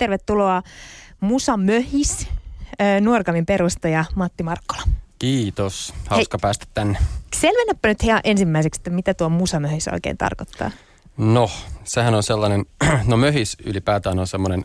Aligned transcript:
tervetuloa 0.00 0.62
Musa 1.20 1.56
Möhis, 1.56 2.28
Nuorkamin 3.00 3.46
perustaja 3.46 4.04
Matti 4.14 4.42
Markkola. 4.42 4.82
Kiitos, 5.18 5.94
hauska 6.06 6.36
Hei, 6.38 6.40
päästä 6.40 6.66
tänne. 6.74 6.98
Selvennäpä 7.36 7.88
nyt 7.88 8.02
ihan 8.02 8.20
ensimmäiseksi, 8.24 8.80
että 8.80 8.90
mitä 8.90 9.14
tuo 9.14 9.28
Musa 9.28 9.60
Möhis 9.60 9.88
oikein 9.88 10.18
tarkoittaa. 10.18 10.70
No, 11.16 11.50
sehän 11.84 12.14
on 12.14 12.22
sellainen, 12.22 12.64
no 13.10 13.16
möhis 13.16 13.56
ylipäätään 13.64 14.18
on 14.18 14.26
semmoinen, 14.26 14.64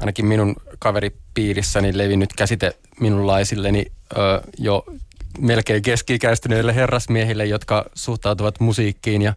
ainakin 0.00 0.26
minun 0.26 0.56
kaveripiirissäni 0.78 1.98
levinnyt 1.98 2.32
käsite 2.36 2.76
minunlaisilleni 3.00 3.86
ö, 4.12 4.42
jo 4.58 4.84
melkein 5.38 5.82
keski-ikäistyneille 5.82 6.74
herrasmiehille, 6.74 7.44
jotka 7.44 7.84
suhtautuvat 7.94 8.60
musiikkiin 8.60 9.22
ja 9.22 9.34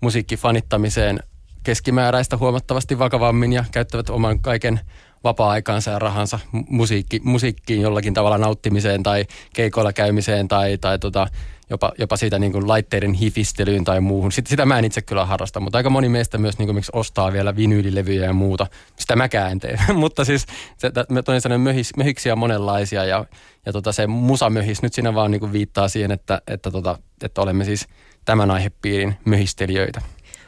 musiikkifanittamiseen 0.00 1.20
keskimääräistä 1.66 2.36
huomattavasti 2.36 2.98
vakavammin 2.98 3.52
ja 3.52 3.64
käyttävät 3.72 4.10
oman 4.10 4.40
kaiken 4.40 4.80
vapaa-aikaansa 5.24 5.90
ja 5.90 5.98
rahansa 5.98 6.38
musiikki, 6.52 7.20
musiikkiin 7.24 7.80
jollakin 7.80 8.14
tavalla 8.14 8.38
nauttimiseen 8.38 9.02
tai 9.02 9.24
keikoilla 9.54 9.92
käymiseen 9.92 10.48
tai, 10.48 10.78
tai 10.78 10.98
tota, 10.98 11.26
jopa, 11.70 11.92
jopa 11.98 12.16
siitä 12.16 12.38
niin 12.38 12.52
kuin 12.52 12.68
laitteiden 12.68 13.12
hifistelyyn 13.12 13.84
tai 13.84 14.00
muuhun. 14.00 14.32
Sitä, 14.32 14.48
sitä 14.48 14.66
mä 14.66 14.78
en 14.78 14.84
itse 14.84 15.02
kyllä 15.02 15.26
harrasta, 15.26 15.60
mutta 15.60 15.78
aika 15.78 15.90
moni 15.90 16.08
meistä 16.08 16.38
myös 16.38 16.58
niin 16.58 16.66
kuin, 16.66 16.74
miksi 16.74 16.92
ostaa 16.94 17.32
vielä 17.32 17.56
vinyylilevyjä 17.56 18.24
ja 18.24 18.32
muuta. 18.32 18.66
Sitä 18.96 19.16
mäkään 19.16 19.52
en 19.52 19.60
tee. 19.60 19.78
mutta 19.94 20.24
siis 20.24 20.46
se, 20.76 20.92
me 21.08 21.22
toinen 21.22 21.40
sanoen 21.40 21.60
möhis, 21.60 21.96
möhiksiä 21.96 22.36
monenlaisia 22.36 23.04
ja, 23.04 23.24
ja 23.66 23.72
tota, 23.72 23.92
se 23.92 24.06
musamöhis 24.06 24.82
nyt 24.82 24.94
siinä 24.94 25.14
vaan 25.14 25.30
niin 25.30 25.40
kuin 25.40 25.52
viittaa 25.52 25.88
siihen, 25.88 26.10
että, 26.10 26.42
että, 26.46 26.70
tota, 26.70 26.98
että 27.22 27.42
olemme 27.42 27.64
siis 27.64 27.88
tämän 28.24 28.50
aihepiirin 28.50 29.16
möhistelijöitä. 29.24 30.02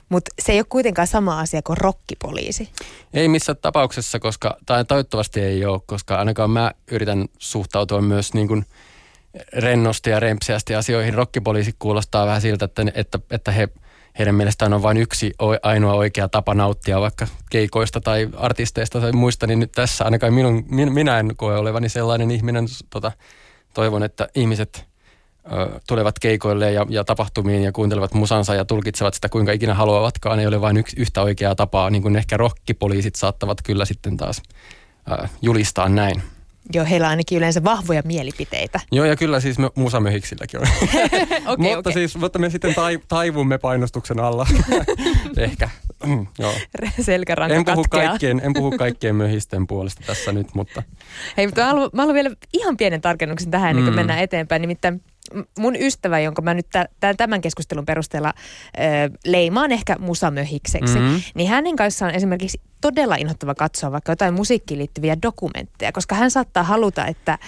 Mutta 0.08 0.30
se 0.38 0.52
ei 0.52 0.58
ole 0.58 0.66
kuitenkaan 0.68 1.06
sama 1.06 1.40
asia 1.40 1.62
kuin 1.62 1.76
rokkipoliisi. 1.76 2.68
Ei 3.14 3.28
missään 3.28 3.58
tapauksessa, 3.62 4.18
koska, 4.18 4.56
tai 4.66 4.84
toivottavasti 4.84 5.40
ei 5.40 5.64
ole, 5.64 5.80
koska 5.86 6.18
ainakaan 6.18 6.50
mä 6.50 6.72
yritän 6.90 7.26
suhtautua 7.38 8.00
myös 8.00 8.34
niin 8.34 8.48
kuin 8.48 8.66
rennosti 9.52 10.10
ja 10.10 10.20
rempseästi 10.20 10.74
asioihin. 10.74 11.14
Rokkipoliisi 11.14 11.74
kuulostaa 11.78 12.26
vähän 12.26 12.40
siltä, 12.40 12.64
että, 12.64 12.82
että, 12.94 13.18
että 13.30 13.52
he, 13.52 13.68
heidän 14.18 14.34
mielestään 14.34 14.72
on 14.72 14.82
vain 14.82 14.96
yksi 14.96 15.34
ainoa 15.62 15.94
oikea 15.94 16.28
tapa 16.28 16.54
nauttia 16.54 17.00
vaikka 17.00 17.26
keikoista 17.50 18.00
tai 18.00 18.28
artisteista 18.36 19.00
tai 19.00 19.12
muista, 19.12 19.46
niin 19.46 19.60
nyt 19.60 19.72
tässä 19.72 20.04
ainakaan 20.04 20.34
minun, 20.34 20.64
minä 20.68 21.18
en 21.18 21.36
koe 21.36 21.56
olevani 21.56 21.88
sellainen 21.88 22.30
ihminen. 22.30 22.66
Tota, 22.90 23.12
toivon, 23.74 24.02
että 24.02 24.28
ihmiset 24.34 24.87
tulevat 25.88 26.18
keikoille 26.18 26.72
ja, 26.72 26.86
ja 26.88 27.04
tapahtumiin 27.04 27.62
ja 27.62 27.72
kuuntelevat 27.72 28.14
musansa 28.14 28.54
ja 28.54 28.64
tulkitsevat 28.64 29.14
sitä 29.14 29.28
kuinka 29.28 29.52
ikinä 29.52 29.74
haluavatkaan. 29.74 30.40
Ei 30.40 30.46
ole 30.46 30.60
vain 30.60 30.76
yksi, 30.76 30.96
yhtä 31.00 31.22
oikeaa 31.22 31.54
tapaa, 31.54 31.90
niin 31.90 32.02
kuin 32.02 32.16
ehkä 32.16 32.36
rokkipoliisit 32.36 33.14
saattavat 33.14 33.62
kyllä 33.62 33.84
sitten 33.84 34.16
taas 34.16 34.42
äh, 35.12 35.30
julistaa 35.42 35.88
näin. 35.88 36.22
Joo, 36.74 36.84
heillä 36.84 37.06
on 37.06 37.10
ainakin 37.10 37.38
yleensä 37.38 37.64
vahvoja 37.64 38.02
mielipiteitä. 38.04 38.80
Joo, 38.92 39.04
ja 39.04 39.16
kyllä 39.16 39.40
siis 39.40 39.58
me 39.58 39.70
musamöhiksilläkin 39.74 40.60
on. 40.60 40.66
okay, 41.46 41.56
mutta, 41.56 41.78
okay. 41.78 41.92
siis, 41.92 42.16
mutta 42.16 42.38
me 42.38 42.50
sitten 42.50 42.74
tai, 42.74 42.98
taivumme 43.08 43.58
painostuksen 43.58 44.20
alla. 44.20 44.46
Ehkä. 45.36 45.70
Mm, 46.06 46.26
joo. 46.38 46.52
Selkäranka 47.00 47.54
en 47.56 47.64
puhu, 47.64 47.84
kaikkien, 47.90 48.40
en 48.44 48.52
puhu 48.52 48.70
kaikkien 48.70 49.16
möhisten 49.16 49.66
puolesta 49.66 50.02
tässä 50.06 50.32
nyt, 50.32 50.54
mutta... 50.54 50.82
Hei, 51.36 51.46
mutta 51.46 51.60
mä 51.60 51.66
haluan, 51.66 51.90
mä 51.92 52.02
haluan 52.02 52.14
vielä 52.14 52.30
ihan 52.52 52.76
pienen 52.76 53.00
tarkennuksen 53.00 53.50
tähän, 53.50 53.70
ennen 53.70 53.84
kuin 53.84 53.94
mm. 53.94 53.96
mennään 53.96 54.20
eteenpäin. 54.20 54.62
Nimittäin 54.62 55.02
mun 55.58 55.76
ystävä, 55.76 56.20
jonka 56.20 56.42
mä 56.42 56.54
nyt 56.54 56.66
tämän 57.16 57.40
keskustelun 57.40 57.86
perusteella 57.86 58.34
ö, 58.36 58.80
leimaan 59.24 59.72
ehkä 59.72 59.96
musamöhikseksi, 59.98 60.98
mm-hmm. 60.98 61.20
niin 61.34 61.48
hänen 61.48 61.76
kanssaan 61.76 62.14
esimerkiksi 62.14 62.60
todella 62.80 63.16
inhottava 63.16 63.54
katsoa 63.54 63.92
vaikka 63.92 64.12
jotain 64.12 64.34
musiikkiin 64.34 64.78
liittyviä 64.78 65.16
dokumentteja, 65.22 65.92
koska 65.92 66.14
hän 66.14 66.30
saattaa 66.30 66.62
haluta, 66.62 67.06
että 67.06 67.32
äh, 67.32 67.38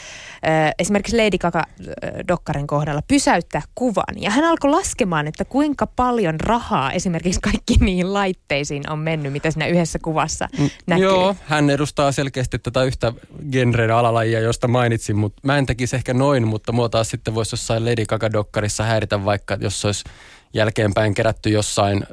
esimerkiksi 0.78 1.16
Lady 1.16 1.38
Gaga-dokkarin 1.38 2.66
kohdalla 2.66 3.02
pysäyttää 3.08 3.62
kuvan. 3.74 4.22
Ja 4.22 4.30
hän 4.30 4.44
alkoi 4.44 4.70
laskemaan, 4.70 5.26
että 5.26 5.44
kuinka 5.44 5.86
paljon 5.86 6.40
rahaa 6.40 6.92
esimerkiksi 6.92 7.40
kaikki 7.40 7.74
niihin 7.80 8.14
laitteisiin 8.14 8.90
on 8.90 8.98
mennyt, 8.98 9.32
mitä 9.32 9.50
siinä 9.50 9.66
yhdessä 9.66 9.98
kuvassa 10.02 10.48
mm, 10.58 10.70
näkyy. 10.86 11.04
Joo, 11.04 11.36
hän 11.46 11.70
edustaa 11.70 12.12
selkeästi 12.12 12.58
tätä 12.58 12.82
yhtä 12.82 13.12
genren 13.52 13.90
alalajia, 13.90 14.40
josta 14.40 14.68
mainitsin, 14.68 15.16
mutta 15.16 15.40
mä 15.44 15.58
en 15.58 15.66
tekisi 15.66 15.96
ehkä 15.96 16.14
noin, 16.14 16.48
mutta 16.48 16.72
mua 16.72 16.88
taas 16.88 17.10
sitten 17.10 17.34
voisi 17.34 17.52
jossain 17.52 17.84
Lady 17.84 18.04
Gaga-dokkarissa 18.06 18.84
häiritä 18.84 19.24
vaikka, 19.24 19.56
jos 19.60 19.84
olisi 19.84 20.04
jälkeenpäin 20.54 21.14
kerätty 21.14 21.50
jossain, 21.50 22.06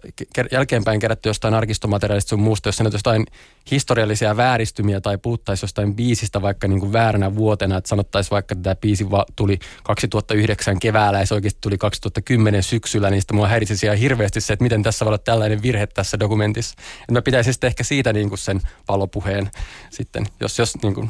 jälkeenpäin 0.51 0.99
kerätty 0.99 1.29
jostain 1.29 1.53
arkistomateriaalista 1.53 2.29
sun 2.29 2.39
muusta, 2.39 2.69
jos 2.69 2.81
on 2.81 2.89
jostain 2.91 3.25
historiallisia 3.71 4.37
vääristymiä 4.37 5.01
tai 5.01 5.17
puhuttaisiin 5.17 5.67
jostain 5.67 5.95
biisistä 5.95 6.41
vaikka 6.41 6.67
niin 6.67 6.79
kuin 6.79 6.93
vääränä 6.93 7.35
vuotena, 7.35 7.77
että 7.77 7.87
sanottaisiin 7.87 8.31
vaikka, 8.31 8.53
että 8.53 8.63
tämä 8.63 8.75
biisi 8.75 9.05
tuli 9.35 9.59
2009 9.83 10.79
keväällä 10.79 11.19
ja 11.19 11.25
se 11.25 11.33
oikeasti 11.33 11.59
tuli 11.61 11.77
2010 11.77 12.63
syksyllä, 12.63 13.09
niin 13.09 13.21
sitten 13.21 13.35
mua 13.35 13.47
häiritsisi 13.47 13.85
ihan 13.85 13.97
hirveästi 13.97 14.41
se, 14.41 14.53
että 14.53 14.63
miten 14.63 14.83
tässä 14.83 15.05
voi 15.05 15.09
olla 15.09 15.17
tällainen 15.17 15.61
virhe 15.61 15.87
tässä 15.87 16.19
dokumentissa. 16.19 16.75
Että 17.01 17.13
mä 17.13 17.21
pitäisin 17.21 17.53
sitten 17.53 17.67
ehkä 17.67 17.83
siitä 17.83 18.13
niin 18.13 18.29
kuin 18.29 18.39
sen 18.39 18.61
palopuheen 18.85 19.51
sitten, 19.89 20.27
jos, 20.39 20.59
jos 20.59 20.81
niin 20.81 20.93
kuin, 20.93 21.09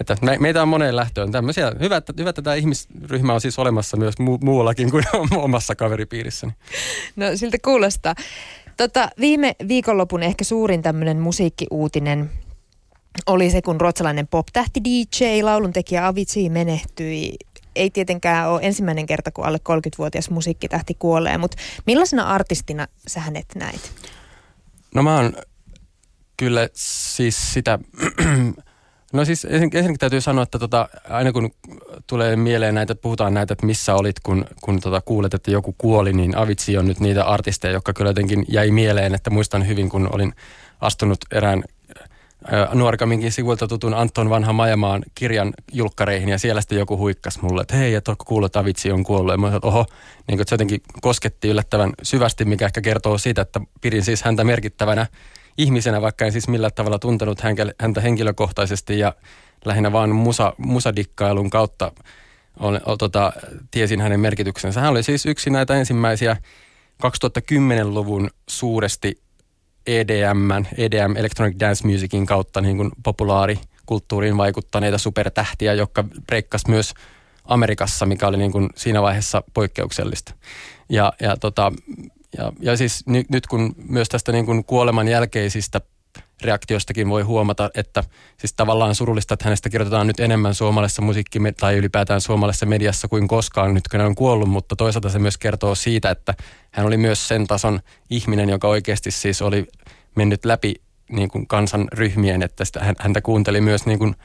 että 0.00 0.16
me, 0.22 0.36
meitä 0.38 0.62
on 0.62 0.68
moneen 0.68 0.96
lähtöön 0.96 1.32
tämmöisiä. 1.32 1.72
Hyvä, 1.80 1.96
että, 1.96 2.12
hyvä, 2.18 2.30
että 2.30 2.42
tämä 2.42 2.54
ihmisryhmä 2.54 3.34
on 3.34 3.40
siis 3.40 3.58
olemassa 3.58 3.96
myös 3.96 4.18
mu, 4.18 4.38
muuallakin 4.42 4.90
kuin 4.90 5.04
omassa 5.36 5.74
kaveripiirissäni. 5.74 6.52
No 7.16 7.26
siltä 7.34 7.56
kuulostaa. 7.64 8.14
Tota, 8.76 9.08
viime 9.20 9.56
viikonlopun 9.68 10.22
ehkä 10.22 10.44
suurin 10.44 10.82
tämmöinen 10.82 11.18
musiikkiuutinen 11.18 12.30
oli 13.26 13.50
se, 13.50 13.62
kun 13.62 13.80
ruotsalainen 13.80 14.26
pop-tähti 14.26 14.80
DJ, 14.84 15.42
lauluntekijä 15.42 16.06
Avicii 16.06 16.50
menehtyi. 16.50 17.36
Ei 17.76 17.90
tietenkään 17.90 18.50
ole 18.50 18.60
ensimmäinen 18.62 19.06
kerta, 19.06 19.30
kun 19.30 19.44
alle 19.44 19.58
30-vuotias 19.58 20.30
musiikkitähti 20.30 20.94
kuolee, 20.98 21.38
mutta 21.38 21.56
millaisena 21.86 22.28
artistina 22.28 22.86
sä 23.06 23.20
hänet 23.20 23.46
näit? 23.54 23.92
No 24.94 25.02
mä 25.02 25.16
oon 25.16 25.32
kyllä 26.36 26.68
siis 26.72 27.52
sitä 27.52 27.78
No 29.12 29.24
siis 29.24 29.44
ensinnäkin 29.50 29.98
täytyy 29.98 30.20
sanoa, 30.20 30.42
että 30.42 30.58
tota, 30.58 30.88
aina 31.10 31.32
kun 31.32 31.50
tulee 32.06 32.36
mieleen 32.36 32.74
näitä, 32.74 32.94
puhutaan 32.94 33.34
näitä, 33.34 33.52
että 33.52 33.66
missä 33.66 33.94
olit, 33.94 34.20
kun, 34.20 34.44
kun 34.60 34.80
tota 34.80 35.00
kuulet, 35.00 35.34
että 35.34 35.50
joku 35.50 35.74
kuoli, 35.78 36.12
niin 36.12 36.36
Avitsi 36.36 36.78
on 36.78 36.88
nyt 36.88 37.00
niitä 37.00 37.24
artisteja, 37.24 37.74
jotka 37.74 37.92
kyllä 37.92 38.10
jotenkin 38.10 38.44
jäi 38.48 38.70
mieleen, 38.70 39.14
että 39.14 39.30
muistan 39.30 39.66
hyvin, 39.66 39.88
kun 39.88 40.14
olin 40.14 40.32
astunut 40.80 41.18
erään 41.32 41.64
Nuorkaminkin 42.74 43.32
sivuilta 43.32 43.68
tutun 43.68 43.94
Anton 43.94 44.30
Vanha 44.30 44.52
Majamaan 44.52 45.02
kirjan 45.14 45.52
julkkareihin 45.72 46.28
ja 46.28 46.38
siellä 46.38 46.60
sitten 46.60 46.78
joku 46.78 46.98
huikkas 46.98 47.42
mulle, 47.42 47.62
että 47.62 47.76
hei, 47.76 47.94
että 47.94 48.14
kuullut, 48.26 48.46
että 48.46 48.58
Avitsi 48.58 48.92
on 48.92 49.04
kuollut. 49.04 49.32
Ja 49.32 49.38
mä 49.38 49.46
sanoin, 49.46 49.64
oho, 49.64 49.86
niin 50.28 50.40
että 50.40 50.50
se 50.50 50.54
jotenkin 50.54 50.82
kosketti 51.00 51.48
yllättävän 51.48 51.92
syvästi, 52.02 52.44
mikä 52.44 52.66
ehkä 52.66 52.80
kertoo 52.80 53.18
siitä, 53.18 53.42
että 53.42 53.60
pidin 53.80 54.04
siis 54.04 54.22
häntä 54.22 54.44
merkittävänä 54.44 55.06
ihmisenä, 55.58 56.02
vaikka 56.02 56.24
en 56.24 56.32
siis 56.32 56.48
millään 56.48 56.72
tavalla 56.74 56.98
tuntenut 56.98 57.40
häntä 57.80 58.00
henkilökohtaisesti 58.00 58.98
ja 58.98 59.14
lähinnä 59.64 59.92
vaan 59.92 60.14
musa, 60.14 60.52
musadikkailun 60.58 61.50
kautta 61.50 61.92
on, 62.60 62.80
on, 62.86 62.98
tota, 62.98 63.32
tiesin 63.70 64.00
hänen 64.00 64.20
merkityksensä. 64.20 64.80
Hän 64.80 64.90
oli 64.90 65.02
siis 65.02 65.26
yksi 65.26 65.50
näitä 65.50 65.74
ensimmäisiä 65.74 66.36
2010-luvun 67.06 68.30
suuresti 68.48 69.20
EDM, 69.86 70.50
EDM 70.76 71.16
Electronic 71.16 71.60
Dance 71.60 71.86
Musicin 71.86 72.26
kautta 72.26 72.60
niin 72.60 72.76
kuin 72.76 72.90
populaarikulttuuriin 73.02 74.36
vaikuttaneita 74.36 74.98
supertähtiä, 74.98 75.74
jotka 75.74 76.04
breikkas 76.26 76.66
myös 76.66 76.94
Amerikassa, 77.44 78.06
mikä 78.06 78.28
oli 78.28 78.36
niin 78.36 78.52
kuin 78.52 78.70
siinä 78.74 79.02
vaiheessa 79.02 79.42
poikkeuksellista. 79.54 80.34
Ja, 80.88 81.12
ja 81.20 81.36
tota, 81.36 81.72
ja, 82.38 82.52
ja 82.60 82.76
siis 82.76 83.06
ny, 83.06 83.22
nyt 83.28 83.46
kun 83.46 83.74
myös 83.88 84.08
tästä 84.08 84.32
niin 84.32 84.46
kuin 84.46 84.64
kuoleman 84.64 85.08
jälkeisistä 85.08 85.80
reaktiostakin 86.42 87.08
voi 87.08 87.22
huomata, 87.22 87.70
että 87.74 88.04
siis 88.36 88.54
tavallaan 88.54 88.94
surullista, 88.94 89.34
että 89.34 89.44
hänestä 89.44 89.70
kirjoitetaan 89.70 90.06
nyt 90.06 90.20
enemmän 90.20 90.54
suomalaisessa 90.54 91.02
musiikki- 91.02 91.38
tai 91.56 91.76
ylipäätään 91.76 92.20
suomalaisessa 92.20 92.66
mediassa 92.66 93.08
kuin 93.08 93.28
koskaan 93.28 93.74
nyt, 93.74 93.88
kun 93.88 94.00
hän 94.00 94.06
on 94.06 94.14
kuollut, 94.14 94.48
mutta 94.48 94.76
toisaalta 94.76 95.08
se 95.08 95.18
myös 95.18 95.38
kertoo 95.38 95.74
siitä, 95.74 96.10
että 96.10 96.34
hän 96.70 96.86
oli 96.86 96.96
myös 96.96 97.28
sen 97.28 97.46
tason 97.46 97.80
ihminen, 98.10 98.48
joka 98.48 98.68
oikeasti 98.68 99.10
siis 99.10 99.42
oli 99.42 99.66
mennyt 100.14 100.44
läpi 100.44 100.74
niin 101.10 101.28
kuin 101.28 101.46
kansanryhmien, 101.46 102.42
että 102.42 102.64
sitä, 102.64 102.94
häntä 102.98 103.20
kuunteli 103.20 103.60
myös 103.60 103.86
niin 103.86 103.98
kuin 103.98 104.16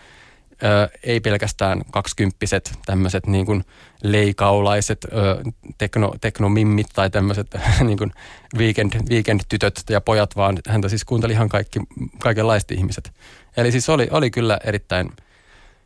ei 1.03 1.19
pelkästään 1.19 1.81
kaksikymppiset 1.91 2.71
tämmöiset 2.85 3.27
niin 3.27 3.45
kuin 3.45 3.63
leikaulaiset 4.03 5.05
ö, 5.05 5.43
tekno, 5.77 6.13
teknomimmit 6.21 6.87
tai 6.93 7.09
tämmöiset 7.09 7.47
niin 7.87 7.97
kuin 7.97 8.11
weekend, 8.57 8.93
weekend-tytöt 9.09 9.83
ja 9.89 10.01
pojat, 10.01 10.35
vaan 10.35 10.57
häntä 10.67 10.89
siis 10.89 11.05
kuunteli 11.05 11.33
ihan 11.33 11.49
kaikki, 11.49 11.79
kaikenlaiset 12.19 12.71
ihmiset. 12.71 13.13
Eli 13.57 13.71
siis 13.71 13.89
oli, 13.89 14.07
oli 14.11 14.31
kyllä 14.31 14.59
erittäin 14.63 15.09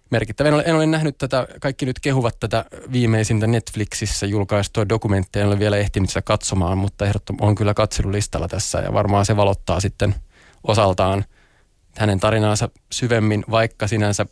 merkittävä. 0.10 0.48
En 0.48 0.54
ole, 0.54 0.64
en 0.66 0.76
ole 0.76 0.86
nähnyt 0.86 1.18
tätä, 1.18 1.48
kaikki 1.62 1.86
nyt 1.86 2.00
kehuvat 2.00 2.40
tätä 2.40 2.66
viimeisintä 2.92 3.48
Netflixissä 3.48 4.26
julkaistua 4.26 4.90
dokumenttia, 4.90 5.42
en 5.42 5.48
ole 5.48 5.60
vielä 5.60 5.78
ehtinyt 5.78 6.10
sitä 6.10 6.22
katsomaan, 6.22 6.78
mutta 6.78 7.06
ehdottomasti 7.06 7.46
on 7.46 7.56
kyllä 7.56 7.74
katselulistalla 7.74 8.48
tässä 8.48 8.80
ja 8.80 8.94
varmaan 8.94 9.26
se 9.26 9.36
valottaa 9.36 9.80
sitten 9.80 10.16
osaltaan 10.64 11.26
hänen 11.98 12.20
tarinaansa 12.20 12.70
syvemmin, 12.92 13.46
vaikka 13.52 13.88
sinänsä 13.88 14.26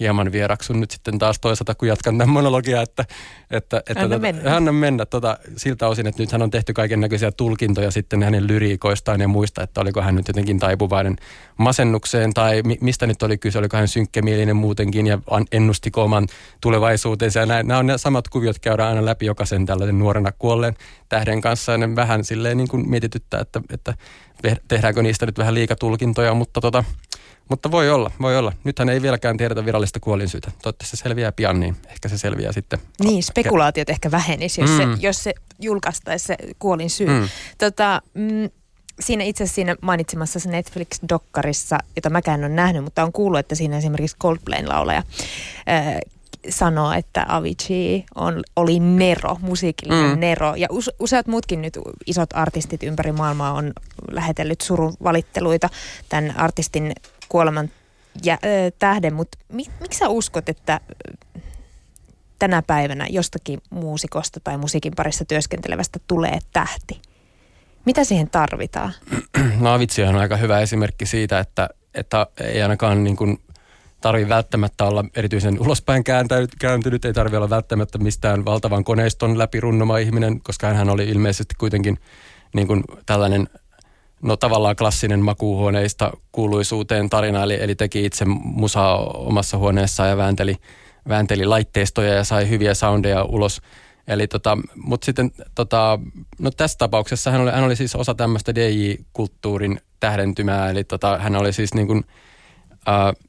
hieman 0.00 0.32
vieraksun 0.32 0.80
nyt 0.80 0.90
sitten 0.90 1.18
taas 1.18 1.40
toisaalta, 1.40 1.74
kun 1.74 1.88
jatkan 1.88 2.18
tämän 2.18 2.32
monologiaa, 2.32 2.82
että, 2.82 3.04
että, 3.50 3.78
että 3.78 3.92
anna 4.00 4.08
tota, 4.08 4.18
mennä, 4.18 4.56
anna 4.56 4.72
mennä. 4.72 5.06
Tota, 5.06 5.38
siltä 5.56 5.88
osin, 5.88 6.06
että 6.06 6.22
nythän 6.22 6.42
on 6.42 6.50
tehty 6.50 6.72
kaiken 6.72 7.00
näköisiä 7.00 7.32
tulkintoja 7.32 7.90
sitten 7.90 8.22
hänen 8.22 8.46
lyriikoistaan 8.46 9.20
ja 9.20 9.28
muista, 9.28 9.62
että 9.62 9.80
oliko 9.80 10.02
hän 10.02 10.14
nyt 10.14 10.28
jotenkin 10.28 10.58
taipuvainen 10.58 11.16
masennukseen 11.56 12.34
tai 12.34 12.62
mi, 12.62 12.78
mistä 12.80 13.06
nyt 13.06 13.22
oli 13.22 13.38
kyse, 13.38 13.58
oliko 13.58 13.76
hän 13.76 13.88
synkkemielinen 13.88 14.56
muutenkin 14.56 15.06
ja 15.06 15.18
ennustiko 15.52 16.04
oman 16.04 16.26
tulevaisuutensa. 16.60 17.38
Ja 17.40 17.46
nämä 17.46 17.78
on 17.78 17.86
ne 17.86 17.98
samat 17.98 18.28
kuviot, 18.28 18.58
käydään 18.58 18.88
aina 18.88 19.04
läpi 19.04 19.26
jokaisen 19.26 19.66
tällaisen 19.66 19.98
nuorena 19.98 20.32
kuolleen 20.38 20.74
tähden 21.08 21.40
kanssa. 21.40 21.72
Ja 21.72 21.78
ne 21.78 21.96
vähän 21.96 22.24
silleen 22.24 22.56
niin 22.56 22.68
kuin 22.68 22.90
mietityttää, 22.90 23.40
että, 23.40 23.60
että 23.70 23.94
tehdäänkö 24.68 25.02
niistä 25.02 25.26
nyt 25.26 25.38
vähän 25.38 25.54
liikatulkintoja, 25.54 26.34
mutta 26.34 26.60
tota, 26.60 26.84
mutta 27.48 27.70
voi 27.70 27.90
olla, 27.90 28.10
voi 28.20 28.38
olla. 28.38 28.52
Nythän 28.64 28.88
ei 28.88 29.02
vieläkään 29.02 29.36
tiedetä 29.36 29.64
virallista 29.64 30.00
kuolinsyytä. 30.00 30.50
Toivottavasti 30.62 30.96
se 30.96 31.02
selviää 31.02 31.32
pian, 31.32 31.60
niin 31.60 31.76
ehkä 31.88 32.08
se 32.08 32.18
selviää 32.18 32.52
sitten. 32.52 32.78
Niin, 33.04 33.22
spekulaatiot 33.22 33.90
ehkä 33.90 34.10
vähenisi, 34.10 34.60
jos, 34.60 34.70
mm. 34.70 34.76
se, 34.76 34.84
jos 35.00 35.22
se 35.22 35.34
julkaistaisi 35.60 36.26
se 36.26 36.36
kuolinsyy. 36.58 37.08
Mm. 37.08 37.28
Tota, 37.58 38.02
mm, 38.14 38.50
siinä 39.00 39.24
itse 39.24 39.44
asiassa 39.44 39.54
siinä 39.54 39.76
mainitsemassa 39.82 40.38
Netflix-dokkarissa, 40.38 41.78
jota 41.96 42.10
mäkään 42.10 42.40
en 42.40 42.46
ole 42.46 42.54
nähnyt, 42.54 42.84
mutta 42.84 43.02
on 43.02 43.12
kuullut, 43.12 43.40
että 43.40 43.54
siinä 43.54 43.78
esimerkiksi 43.78 44.16
Coldplayn 44.16 44.68
laulaja 44.68 45.02
äh, 45.68 45.98
sanoo, 46.48 46.92
että 46.92 47.26
Avicii 47.28 48.04
on, 48.14 48.42
oli 48.56 48.80
nero, 48.80 49.36
musiikillinen 49.40 50.10
mm. 50.10 50.20
nero. 50.20 50.54
Ja 50.54 50.68
use, 50.70 50.92
useat 50.98 51.26
muutkin 51.26 51.62
nyt 51.62 51.78
isot 52.06 52.30
artistit 52.34 52.82
ympäri 52.82 53.12
maailmaa 53.12 53.52
on 53.52 53.72
lähetellyt 54.10 54.60
surun 54.60 54.94
valitteluita 55.02 55.68
tämän 56.08 56.36
artistin 56.36 56.92
kuoleman 57.28 57.70
ja, 58.24 58.38
ö, 58.44 58.70
tähden, 58.78 59.14
mutta 59.14 59.38
mi, 59.48 59.64
miksi 59.80 59.98
sä 59.98 60.08
uskot, 60.08 60.48
että 60.48 60.80
tänä 62.38 62.62
päivänä 62.62 63.06
jostakin 63.10 63.60
muusikosta 63.70 64.40
tai 64.40 64.58
musiikin 64.58 64.92
parissa 64.96 65.24
työskentelevästä 65.24 65.98
tulee 66.06 66.38
tähti? 66.52 67.00
Mitä 67.84 68.04
siihen 68.04 68.30
tarvitaan? 68.30 68.92
No 69.60 69.70
on 70.08 70.16
aika 70.16 70.36
hyvä 70.36 70.60
esimerkki 70.60 71.06
siitä, 71.06 71.38
että, 71.38 71.68
että 71.94 72.26
ei 72.40 72.62
ainakaan 72.62 73.04
niin 73.04 73.16
kuin 73.16 73.38
tarvi 74.00 74.28
välttämättä 74.28 74.84
olla 74.84 75.04
erityisen 75.16 75.60
ulospäin 75.60 76.04
kääntynyt, 76.58 77.04
ei 77.04 77.12
tarvi 77.12 77.36
olla 77.36 77.50
välttämättä 77.50 77.98
mistään 77.98 78.44
valtavan 78.44 78.84
koneiston 78.84 79.38
läpi 79.38 79.60
runnoma 79.60 79.98
ihminen, 79.98 80.40
koska 80.40 80.68
hän 80.68 80.90
oli 80.90 81.08
ilmeisesti 81.08 81.54
kuitenkin 81.58 81.98
niin 82.54 82.66
kuin 82.66 82.84
tällainen 83.06 83.48
no 84.22 84.36
tavallaan 84.36 84.76
klassinen 84.76 85.20
makuuhuoneista 85.20 86.12
kuuluisuuteen 86.32 87.10
tarina, 87.10 87.42
eli, 87.42 87.58
eli 87.60 87.74
teki 87.74 88.04
itse 88.04 88.24
musaa 88.44 88.98
omassa 89.06 89.58
huoneessaan 89.58 90.08
ja 90.08 90.16
väänteli, 90.16 90.56
väänteli 91.08 91.46
laitteistoja 91.46 92.14
ja 92.14 92.24
sai 92.24 92.48
hyviä 92.48 92.74
soundeja 92.74 93.24
ulos. 93.24 93.60
Eli 94.08 94.26
tota, 94.26 94.58
mutta 94.76 95.04
sitten 95.04 95.32
tota, 95.54 95.98
no 96.38 96.50
tässä 96.50 96.78
tapauksessa 96.78 97.30
hän 97.30 97.40
oli, 97.40 97.50
hän 97.50 97.64
oli 97.64 97.76
siis 97.76 97.96
osa 97.96 98.14
tämmöistä 98.14 98.54
DJ-kulttuurin 98.54 99.80
tähdentymää, 100.00 100.70
eli 100.70 100.84
tota, 100.84 101.18
hän 101.18 101.36
oli 101.36 101.52
siis 101.52 101.74
niin 101.74 101.86
kuin, 101.86 102.04
äh, 102.88 103.27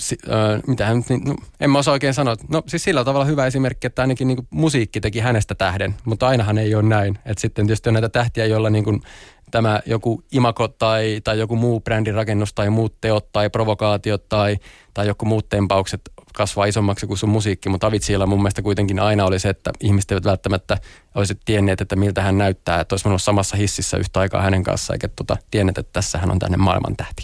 si, 0.00 0.18
äh, 0.28 0.62
mitä 0.66 0.86
hän 0.86 1.02
niin, 1.08 1.24
no, 1.24 1.34
en 1.60 1.70
mä 1.70 1.78
osaa 1.78 1.92
oikein 1.92 2.14
sanoa. 2.14 2.34
No 2.48 2.62
siis 2.66 2.84
sillä 2.84 3.04
tavalla 3.04 3.24
hyvä 3.24 3.46
esimerkki, 3.46 3.86
että 3.86 4.02
ainakin 4.02 4.28
niin 4.28 4.36
kuin, 4.36 4.48
musiikki 4.50 5.00
teki 5.00 5.20
hänestä 5.20 5.54
tähden, 5.54 5.94
mutta 6.04 6.28
ainahan 6.28 6.58
ei 6.58 6.74
ole 6.74 6.82
näin. 6.82 7.18
Että 7.26 7.40
sitten 7.40 7.66
tietysti 7.66 7.88
on 7.88 7.94
näitä 7.94 8.08
tähtiä, 8.08 8.46
joilla 8.46 8.70
niin 8.70 8.84
kuin, 8.84 9.02
tämä 9.50 9.80
joku 9.86 10.22
imako 10.32 10.68
tai, 10.68 11.20
tai 11.24 11.38
joku 11.38 11.56
muu 11.56 11.80
brändin 11.80 12.14
rakennus 12.14 12.54
tai 12.54 12.70
muut 12.70 13.00
teot 13.00 13.32
tai 13.32 13.50
provokaatiot 13.50 14.28
tai, 14.28 14.56
tai 14.94 15.06
joku 15.06 15.24
muut 15.24 15.48
tempaukset 15.48 16.00
kasvaa 16.34 16.66
isommaksi 16.66 17.06
kuin 17.06 17.18
sun 17.18 17.28
musiikki, 17.28 17.68
mutta 17.68 17.86
Avitsiilla 17.86 18.26
mun 18.26 18.38
mielestä 18.38 18.62
kuitenkin 18.62 19.00
aina 19.00 19.24
oli 19.24 19.38
se, 19.38 19.48
että 19.48 19.70
ihmiset 19.80 20.10
eivät 20.10 20.24
välttämättä 20.24 20.78
olisi 21.14 21.38
tienneet, 21.44 21.80
että 21.80 21.96
miltä 21.96 22.22
hän 22.22 22.38
näyttää, 22.38 22.80
että 22.80 22.92
olisi 22.92 23.08
ollut 23.08 23.22
samassa 23.22 23.56
hississä 23.56 23.96
yhtä 23.96 24.20
aikaa 24.20 24.42
hänen 24.42 24.62
kanssaan, 24.62 24.94
eikä 24.94 25.08
tuota, 25.08 25.36
tienneet, 25.50 25.78
että 25.78 25.92
tässä 25.92 26.18
hän 26.18 26.30
on 26.30 26.38
tänne 26.38 26.56
maailman 26.56 26.96
tähti. 26.96 27.22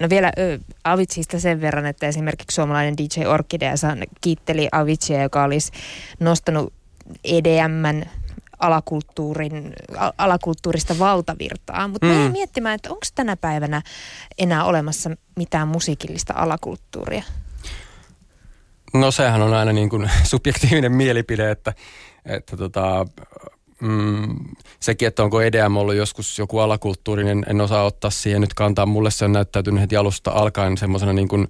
No 0.00 0.08
vielä 0.08 0.32
Avicista 0.84 1.40
sen 1.40 1.60
verran, 1.60 1.86
että 1.86 2.06
esimerkiksi 2.06 2.54
suomalainen 2.54 2.96
DJ 2.96 3.26
Orkidea 3.26 3.74
kiitteli 4.20 4.68
Avicii, 4.72 5.22
joka 5.22 5.42
olisi 5.42 5.72
nostanut 6.20 6.72
EDMn 7.24 8.02
alakulttuurin, 8.62 9.72
alakulttuurista 10.18 10.98
valtavirtaa. 10.98 11.88
Mutta 11.88 12.06
mm. 12.06 12.32
miettimään, 12.32 12.74
että 12.74 12.90
onko 12.90 13.06
tänä 13.14 13.36
päivänä 13.36 13.82
enää 14.38 14.64
olemassa 14.64 15.10
mitään 15.36 15.68
musiikillista 15.68 16.34
alakulttuuria? 16.36 17.22
No 18.94 19.10
sehän 19.10 19.42
on 19.42 19.54
aina 19.54 19.72
niin 19.72 19.88
kuin 19.88 20.10
subjektiivinen 20.24 20.92
mielipide, 20.92 21.50
että, 21.50 21.72
että 22.24 22.56
tota, 22.56 23.06
mm, 23.82 24.38
sekin, 24.80 25.08
että 25.08 25.22
onko 25.22 25.40
EDM 25.40 25.76
ollut 25.76 25.94
joskus 25.94 26.38
joku 26.38 26.58
alakulttuurinen, 26.58 27.44
en 27.48 27.60
osaa 27.60 27.84
ottaa 27.84 28.10
siihen 28.10 28.40
nyt 28.40 28.54
kantaa. 28.54 28.86
Mulle 28.86 29.10
se 29.10 29.24
on 29.24 29.32
näyttäytynyt 29.32 29.80
heti 29.80 29.96
alusta 29.96 30.30
alkaen 30.30 30.78
semmoisena 30.78 31.12
niin 31.12 31.28
kuin 31.28 31.48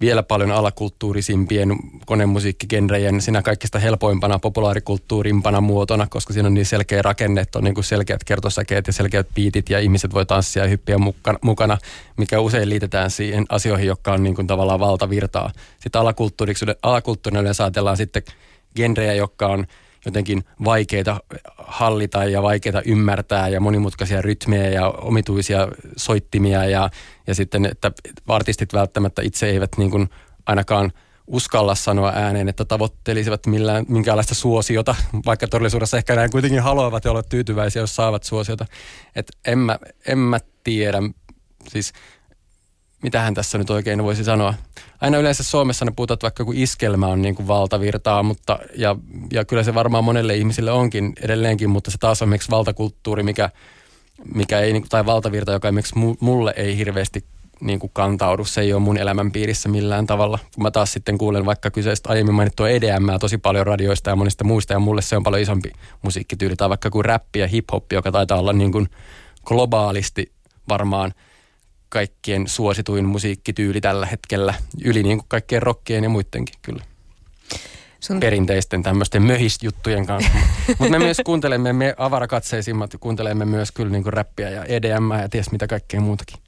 vielä 0.00 0.22
paljon 0.22 0.50
alakulttuurisimpien 0.50 1.76
konemusiikkigenrejen 2.06 3.20
siinä 3.20 3.42
kaikista 3.42 3.78
helpoimpana, 3.78 4.38
populaarikulttuurimpana 4.38 5.60
muotona, 5.60 6.06
koska 6.10 6.32
siinä 6.32 6.46
on 6.46 6.54
niin 6.54 6.66
selkeä 6.66 7.02
rakenne, 7.02 7.40
että 7.40 7.58
on 7.58 7.64
niin 7.64 7.74
kuin 7.74 7.84
selkeät 7.84 8.24
kertosäkeet 8.24 8.86
ja 8.86 8.92
selkeät 8.92 9.26
biitit 9.34 9.70
ja 9.70 9.78
ihmiset 9.78 10.14
voi 10.14 10.26
tanssia 10.26 10.62
ja 10.62 10.68
hyppiä 10.68 10.96
mukana, 11.42 11.78
mikä 12.16 12.40
usein 12.40 12.68
liitetään 12.68 13.10
siihen 13.10 13.44
asioihin, 13.48 13.86
jotka 13.86 14.12
on 14.12 14.22
niin 14.22 14.34
kuin 14.34 14.46
tavallaan 14.46 14.80
valtavirtaa. 14.80 15.50
Sitten 15.80 16.00
alakulttuuriksi, 16.00 16.66
alakulttuurina 16.82 17.40
yleensä 17.40 17.64
ajatellaan 17.64 17.96
sitten 17.96 18.22
genrejä, 18.76 19.14
jotka 19.14 19.46
on– 19.46 19.66
jotenkin 20.06 20.44
vaikeita 20.64 21.20
hallita 21.58 22.24
ja 22.24 22.42
vaikeita 22.42 22.82
ymmärtää 22.82 23.48
ja 23.48 23.60
monimutkaisia 23.60 24.22
rytmejä 24.22 24.68
ja 24.68 24.88
omituisia 24.88 25.68
soittimia 25.96 26.64
ja, 26.64 26.90
ja 27.26 27.34
sitten, 27.34 27.66
että 27.66 27.92
artistit 28.28 28.72
välttämättä 28.72 29.22
itse 29.22 29.46
eivät 29.46 29.70
niin 29.78 29.90
kuin 29.90 30.08
ainakaan 30.46 30.92
uskalla 31.26 31.74
sanoa 31.74 32.12
ääneen, 32.14 32.48
että 32.48 32.64
tavoittelisivat 32.64 33.46
millään, 33.46 33.84
minkäänlaista 33.88 34.34
suosiota, 34.34 34.94
vaikka 35.26 35.48
todellisuudessa 35.48 35.96
ehkä 35.96 36.14
näin 36.14 36.30
kuitenkin 36.30 36.62
haluavat 36.62 37.04
ja 37.04 37.10
olla 37.10 37.22
tyytyväisiä, 37.22 37.82
jos 37.82 37.96
saavat 37.96 38.22
suosiota. 38.22 38.66
Että 39.16 39.32
en 39.44 39.58
mä, 39.58 39.78
en 40.06 40.18
mä 40.18 40.38
tiedä, 40.64 40.98
siis 41.68 41.92
mitähän 43.06 43.34
tässä 43.34 43.58
nyt 43.58 43.70
oikein 43.70 44.02
voisi 44.02 44.24
sanoa. 44.24 44.54
Aina 45.00 45.18
yleensä 45.18 45.42
Suomessa 45.42 45.84
ne 45.84 45.92
puhutaan, 45.96 46.14
että 46.14 46.24
vaikka 46.24 46.40
joku 46.40 46.52
iskelmä 46.54 47.06
on 47.06 47.22
niin 47.22 47.34
kuin 47.34 47.48
valtavirtaa, 47.48 48.22
mutta, 48.22 48.58
ja, 48.76 48.96
ja 49.32 49.44
kyllä 49.44 49.62
se 49.62 49.74
varmaan 49.74 50.04
monelle 50.04 50.36
ihmisille 50.36 50.70
onkin 50.70 51.12
edelleenkin, 51.20 51.70
mutta 51.70 51.90
se 51.90 51.98
taas 51.98 52.22
on 52.22 52.28
miksi 52.28 52.50
valtakulttuuri, 52.50 53.22
mikä, 53.22 53.50
mikä 54.34 54.60
ei, 54.60 54.72
niinku, 54.72 54.88
tai 54.88 55.06
valtavirta, 55.06 55.52
joka 55.52 55.68
esimerkiksi 55.68 55.94
mulle 56.20 56.54
ei 56.56 56.76
hirveästi 56.76 57.24
niin 57.60 57.78
kuin 57.78 57.90
kantaudu. 57.94 58.44
Se 58.44 58.60
ei 58.60 58.72
ole 58.72 58.82
mun 58.82 58.98
elämänpiirissä 58.98 59.68
millään 59.68 60.06
tavalla. 60.06 60.38
Kun 60.54 60.62
mä 60.62 60.70
taas 60.70 60.92
sitten 60.92 61.18
kuulen 61.18 61.46
vaikka 61.46 61.70
kyseistä 61.70 62.08
aiemmin 62.08 62.34
mainittua 62.34 62.68
EDM 62.68 63.06
tosi 63.20 63.38
paljon 63.38 63.66
radioista 63.66 64.10
ja 64.10 64.16
monista 64.16 64.44
muista, 64.44 64.72
ja 64.72 64.78
mulle 64.78 65.02
se 65.02 65.16
on 65.16 65.22
paljon 65.22 65.42
isompi 65.42 65.72
musiikkityyli, 66.02 66.56
tai 66.56 66.68
vaikka 66.68 66.90
kuin 66.90 67.04
räppi 67.04 67.38
ja 67.38 67.46
hip-hop, 67.46 67.84
joka 67.92 68.12
taitaa 68.12 68.38
olla 68.38 68.52
niin 68.52 68.72
kuin 68.72 68.88
globaalisti 69.44 70.32
varmaan– 70.68 71.14
kaikkien 71.96 72.48
suosituin 72.48 73.04
musiikkityyli 73.04 73.80
tällä 73.80 74.06
hetkellä, 74.06 74.54
yli 74.84 75.02
niin 75.02 75.18
kuin 75.18 75.28
kaikkien 75.28 75.62
rockien 75.62 76.04
ja 76.04 76.10
muidenkin 76.10 76.54
kyllä. 76.62 76.84
Sun... 78.00 78.20
Perinteisten 78.20 78.82
tämmöisten 78.82 79.22
möhisjuttujen 79.22 80.06
kanssa. 80.06 80.30
Mutta 80.78 80.90
me 80.90 80.98
myös 80.98 81.16
kuuntelemme, 81.24 81.72
me 81.72 81.94
avarakatseisimmat 81.98 82.90
kuuntelemme 83.00 83.44
myös 83.44 83.72
kyllä 83.72 83.90
niin 83.90 84.02
kuin 84.02 84.12
räppiä 84.12 84.50
ja 84.50 84.64
EDM 84.64 85.10
ja 85.22 85.28
ties 85.28 85.52
mitä 85.52 85.66
kaikkea 85.66 86.00
muutakin. 86.00 86.38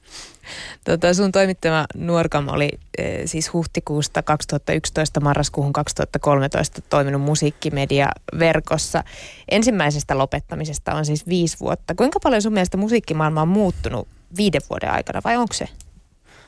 Tota, 0.85 1.14
sun 1.14 1.33
toimittama 1.33 1.87
Nuorkam 1.95 2.49
oli 2.49 2.69
e, 2.99 3.26
siis 3.26 3.52
huhtikuusta 3.52 4.23
2011 4.23 5.21
marraskuuhun 5.21 5.73
2013 5.73 6.81
toiminut 6.81 7.23
musiikkimedia 7.23 8.09
verkossa. 8.38 9.05
Ensimmäisestä 9.50 10.19
lopettamisesta 10.19 10.95
on 10.95 11.05
siis 11.05 11.26
viisi 11.26 11.57
vuotta. 11.61 11.95
Kuinka 11.95 12.21
paljon 12.23 12.43
sun 12.43 12.52
mielestä 12.52 12.76
musiikkimaailma 12.76 13.43
on 13.43 13.49
muuttunut 13.49 14.09
viiden 14.37 14.61
vuoden 14.70 14.90
aikana 14.90 15.20
vai 15.25 15.37
onko 15.37 15.54
se? 15.54 15.68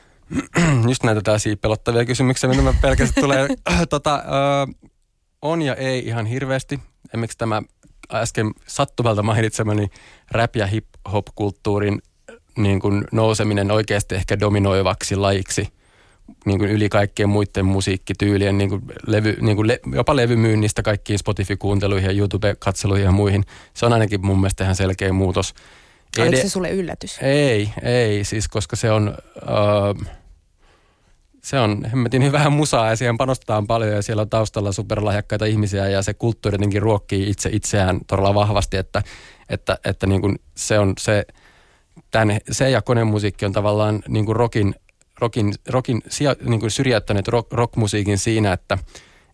Just 0.89 1.03
näitä 1.03 1.21
tällaisia 1.21 1.57
pelottavia 1.57 2.05
kysymyksiä, 2.05 2.49
mitä 2.49 2.61
mä 2.61 2.73
pelkästään 2.81 3.23
tulee. 3.23 3.47
tota, 3.89 4.15
ö, 4.15 4.87
on 5.41 5.61
ja 5.61 5.75
ei 5.75 6.07
ihan 6.07 6.25
hirveästi. 6.25 6.79
Esimerkiksi 7.09 7.37
tämä 7.37 7.61
äsken 8.13 8.51
sattumalta 8.67 9.23
mainitsemani 9.23 9.87
rap- 10.31 10.55
ja 10.55 10.67
hip-hop-kulttuurin 10.67 12.01
niin 12.57 12.79
kuin 12.79 13.03
nouseminen 13.11 13.71
oikeasti 13.71 14.15
ehkä 14.15 14.39
dominoivaksi 14.39 15.15
lajiksi 15.15 15.67
niin 16.45 16.59
kuin 16.59 16.71
yli 16.71 16.89
kaikkien 16.89 17.29
muiden 17.29 17.65
musiikkityylien, 17.65 18.57
niin 18.57 18.69
kuin 18.69 18.81
levy, 19.07 19.37
niin 19.41 19.55
kuin 19.55 19.67
le, 19.67 19.79
jopa 19.93 20.15
levymyynnistä 20.15 20.81
kaikkiin 20.81 21.19
Spotify-kuunteluihin 21.19 22.05
ja 22.05 22.17
YouTube-katseluihin 22.17 23.05
ja 23.05 23.11
muihin. 23.11 23.45
Se 23.73 23.85
on 23.85 23.93
ainakin 23.93 24.25
mun 24.25 24.39
mielestä 24.39 24.63
ihan 24.63 24.75
selkeä 24.75 25.13
muutos. 25.13 25.53
Oliko 26.19 26.37
se 26.37 26.49
sulle 26.49 26.69
yllätys? 26.69 27.19
Ei, 27.21 27.69
ei, 27.83 28.23
siis 28.23 28.47
koska 28.47 28.75
se 28.75 28.91
on... 28.91 29.17
Uh, 29.35 30.05
se 31.43 31.59
on 31.59 31.85
hemmetin 31.85 32.23
hyvää 32.23 32.49
musaa 32.49 32.89
ja 32.89 32.95
siihen 32.95 33.17
panostetaan 33.17 33.67
paljon 33.67 33.95
ja 33.95 34.01
siellä 34.01 34.21
on 34.21 34.29
taustalla 34.29 34.71
superlahjakkaita 34.71 35.45
ihmisiä 35.45 35.87
ja 35.87 36.01
se 36.01 36.13
kulttuuri 36.13 36.55
jotenkin 36.55 36.81
ruokkii 36.81 37.29
itse 37.29 37.49
itseään 37.53 37.99
todella 38.07 38.33
vahvasti, 38.33 38.77
että, 38.77 39.03
että, 39.49 39.77
että 39.85 40.07
niin 40.07 40.21
kuin 40.21 40.39
se 40.55 40.79
on 40.79 40.93
se, 40.99 41.25
tämän, 42.11 42.39
se 42.51 42.69
ja 42.69 42.81
konemusiikki 42.81 43.45
on 43.45 43.51
tavallaan 43.51 44.03
niin 44.07 44.25
kuin 44.25 44.35
rockin, 44.35 44.75
rockin, 45.19 45.53
rockin 45.69 46.01
niin 46.43 46.59
kuin 46.59 46.71
syrjäyttäneet 46.71 47.27
rock, 47.27 47.53
rockmusiikin 47.53 48.17
siinä, 48.17 48.53
että, 48.53 48.77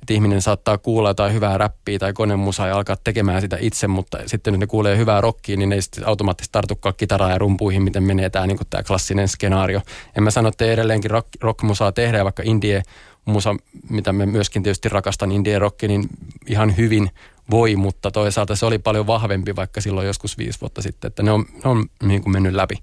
että 0.02 0.14
ihminen 0.14 0.42
saattaa 0.42 0.78
kuulla 0.78 1.10
jotain 1.10 1.34
hyvää 1.34 1.58
räppiä 1.58 2.00
tai 2.00 2.14
konemusaa 2.14 2.68
ja 2.68 2.76
alkaa 2.76 2.96
tekemään 3.04 3.42
sitä 3.42 3.58
itse, 3.60 3.88
mutta 3.88 4.18
sitten 4.26 4.54
nyt 4.54 4.60
ne 4.60 4.68
kuulee 4.68 4.98
hyvää 4.98 5.22
rockia, 5.22 5.58
niin 5.58 5.70
ne 5.70 5.76
ei 5.76 5.82
sitten 5.82 6.08
automaattisesti 6.08 6.52
tartukaan 6.52 6.96
kitaraa 6.98 7.32
ja 7.32 7.38
rumpuihin, 7.38 7.84
miten 7.84 8.04
menee 8.04 8.30
tämä, 8.30 8.48
niin 8.48 8.58
tämä 8.70 8.84
klassinen 8.84 9.28
skenaario. 9.28 9.82
En 10.18 10.24
mä 10.24 10.32
sano, 10.32 10.50
että 10.50 10.66
edelleenkin 10.66 11.12
rock, 11.12 11.28
rockmusaa 11.42 11.92
tehdään, 11.92 12.24
vaikka 12.24 12.44
indie 12.46 12.84
musa, 13.26 13.56
mitä 13.90 14.14
me 14.14 14.26
myöskin 14.26 14.64
tietysti 14.64 14.90
rakastan, 14.90 15.32
indie 15.32 15.60
rocki, 15.60 15.88
niin 15.88 16.10
ihan 16.48 16.78
hyvin 16.78 17.10
voi, 17.52 17.76
mutta 17.76 18.12
toisaalta 18.12 18.56
se 18.56 18.66
oli 18.66 18.80
paljon 18.80 19.08
vahvempi 19.08 19.56
vaikka 19.56 19.82
silloin 19.82 20.08
joskus 20.08 20.38
viisi 20.38 20.62
vuotta 20.62 20.82
sitten, 20.82 21.08
että 21.08 21.24
ne 21.24 21.32
on, 21.32 21.46
ne 21.64 21.70
on 21.70 21.86
niin 22.04 22.24
kuin 22.24 22.34
mennyt 22.34 22.54
läpi. 22.54 22.76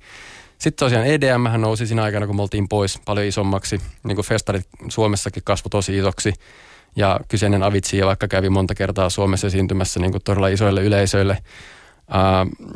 Sitten 0.58 0.86
tosiaan 0.86 1.06
EDM 1.06 1.60
nousi 1.60 1.86
siinä 1.86 2.02
aikana, 2.02 2.26
kun 2.26 2.36
me 2.36 2.42
oltiin 2.42 2.68
pois 2.68 3.00
paljon 3.04 3.26
isommaksi. 3.26 3.80
Niin 4.02 4.16
kuin 4.16 4.26
festarit 4.26 4.66
Suomessakin 4.88 5.42
kasvoi 5.46 5.70
tosi 5.70 5.98
isoksi. 5.98 6.32
Ja 6.96 7.20
kyseinen 7.28 7.62
Avitsi 7.62 8.06
vaikka 8.06 8.28
kävi 8.28 8.50
monta 8.50 8.74
kertaa 8.74 9.10
Suomessa 9.10 9.46
esiintymässä 9.46 10.00
niin 10.00 10.10
kuin 10.12 10.22
todella 10.24 10.48
isoille 10.48 10.82
yleisöille. 10.82 11.38
Uh, 12.08 12.68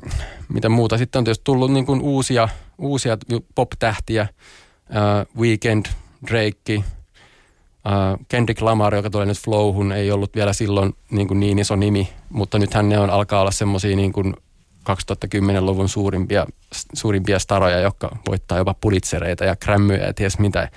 mitä 0.48 0.68
muuta 0.68 0.98
sitten 0.98 1.18
on 1.18 1.24
tietysti 1.24 1.44
tullut 1.44 1.72
niin 1.72 1.86
kuin 1.86 2.00
uusia, 2.00 2.48
uusia 2.78 3.18
pop-tähtiä. 3.54 4.28
Uh, 4.90 5.40
Weekend, 5.42 5.86
Drake, 6.30 6.74
uh, 6.76 6.84
Kendrick 8.28 8.62
Lamar, 8.62 8.94
joka 8.94 9.10
tulee 9.10 9.26
nyt 9.26 9.38
Flowhun, 9.38 9.92
ei 9.92 10.10
ollut 10.10 10.34
vielä 10.34 10.52
silloin 10.52 10.94
niin, 11.10 11.28
kuin 11.28 11.40
niin 11.40 11.58
iso 11.58 11.76
nimi, 11.76 12.08
mutta 12.30 12.58
nythän 12.58 12.88
ne 12.88 12.98
on 12.98 13.10
alkaa 13.10 13.40
olla 13.40 13.50
semmoisia 13.50 13.96
niin 13.96 14.12
kuin 14.12 14.34
2010-luvun 14.90 15.88
suurimpia, 15.88 16.46
suurimpia 16.92 17.38
staroja, 17.38 17.80
jotka 17.80 18.16
voittaa 18.28 18.58
jopa 18.58 18.74
pulitsereita 18.74 19.44
ja 19.44 19.56
krämmyjä 19.56 20.06
ja 20.06 20.14
ties 20.14 20.38
mitä. 20.38 20.68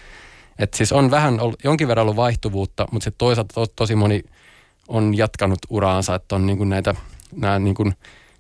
Et 0.61 0.73
siis 0.73 0.91
on 0.91 1.11
vähän 1.11 1.39
ollut, 1.39 1.63
jonkin 1.63 1.87
verran 1.87 2.01
ollut 2.01 2.15
vaihtuvuutta, 2.15 2.87
mutta 2.91 3.03
se 3.03 3.11
toisaalta 3.11 3.53
to, 3.53 3.67
tosi 3.67 3.95
moni 3.95 4.23
on 4.87 5.17
jatkanut 5.17 5.59
uraansa, 5.69 6.15
että 6.15 6.35
on 6.35 6.45
niin 6.45 6.57
kuin 6.57 6.69
näitä, 6.69 6.95
nämä 7.31 7.59
niin 7.59 7.75
kuin, 7.75 7.93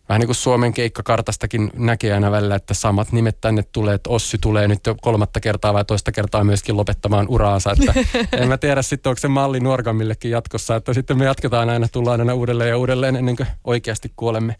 vähän 0.09 0.19
niin 0.19 0.27
kuin 0.27 0.35
Suomen 0.35 0.73
keikkakartastakin 0.73 1.71
näkee 1.75 2.13
aina 2.13 2.31
välillä, 2.31 2.55
että 2.55 2.73
samat 2.73 3.11
nimet 3.11 3.41
tänne 3.41 3.63
tulee, 3.71 3.95
että 3.95 4.09
Ossi 4.09 4.37
tulee 4.41 4.67
nyt 4.67 4.79
jo 4.87 4.95
kolmatta 5.01 5.39
kertaa 5.39 5.73
vai 5.73 5.85
toista 5.85 6.11
kertaa 6.11 6.43
myöskin 6.43 6.77
lopettamaan 6.77 7.25
uraansa, 7.29 7.71
että 7.71 7.93
en 8.41 8.47
mä 8.47 8.57
tiedä 8.57 8.81
sitten 8.81 9.09
onko 9.09 9.19
se 9.19 9.27
malli 9.27 9.59
Nuorgamillekin 9.59 10.31
jatkossa, 10.31 10.75
että 10.75 10.93
sitten 10.93 11.17
me 11.17 11.25
jatketaan 11.25 11.69
aina, 11.69 11.87
tullaan 11.87 12.19
aina 12.19 12.33
uudelleen 12.33 12.69
ja 12.69 12.77
uudelleen 12.77 13.15
ennen 13.15 13.35
kuin 13.35 13.47
oikeasti 13.63 14.11
kuolemme. 14.15 14.55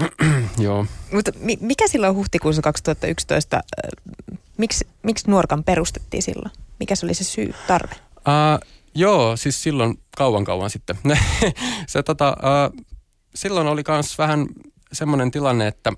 Joo. 0.58 0.86
Mutta 1.12 1.32
mikä 1.60 1.88
silloin 1.88 2.14
huhtikuussa 2.14 2.62
2011 2.62 3.62
Miksi, 4.58 4.88
miksi 5.02 5.30
Nuorkan 5.30 5.64
perustettiin 5.64 6.22
silloin? 6.22 6.50
Mikä 6.80 6.94
se 6.94 7.06
oli 7.06 7.14
se 7.14 7.24
syy, 7.24 7.54
tarve? 7.66 7.94
Uh, 8.16 8.68
joo, 8.94 9.36
siis 9.36 9.62
silloin 9.62 9.98
kauan 10.16 10.44
kauan 10.44 10.70
sitten. 10.70 10.96
se, 11.86 12.02
tota, 12.02 12.36
uh, 12.38 12.84
silloin 13.34 13.66
oli 13.66 13.82
myös 13.88 14.18
vähän 14.18 14.46
semmoinen 14.92 15.30
tilanne, 15.30 15.66
että 15.66 15.92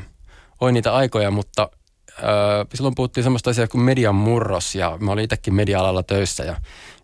oli 0.60 0.72
niitä 0.72 0.94
aikoja, 0.94 1.30
mutta 1.30 1.70
uh, 2.18 2.68
silloin 2.74 2.94
puhuttiin 2.94 3.24
semmoista 3.24 3.50
asiaa 3.50 3.68
kuin 3.68 3.82
median 3.82 4.14
murros 4.14 4.74
ja 4.74 4.98
mä 5.00 5.12
olin 5.12 5.24
itsekin 5.24 5.54
media-alalla 5.54 6.02
töissä 6.02 6.44
ja 6.44 6.56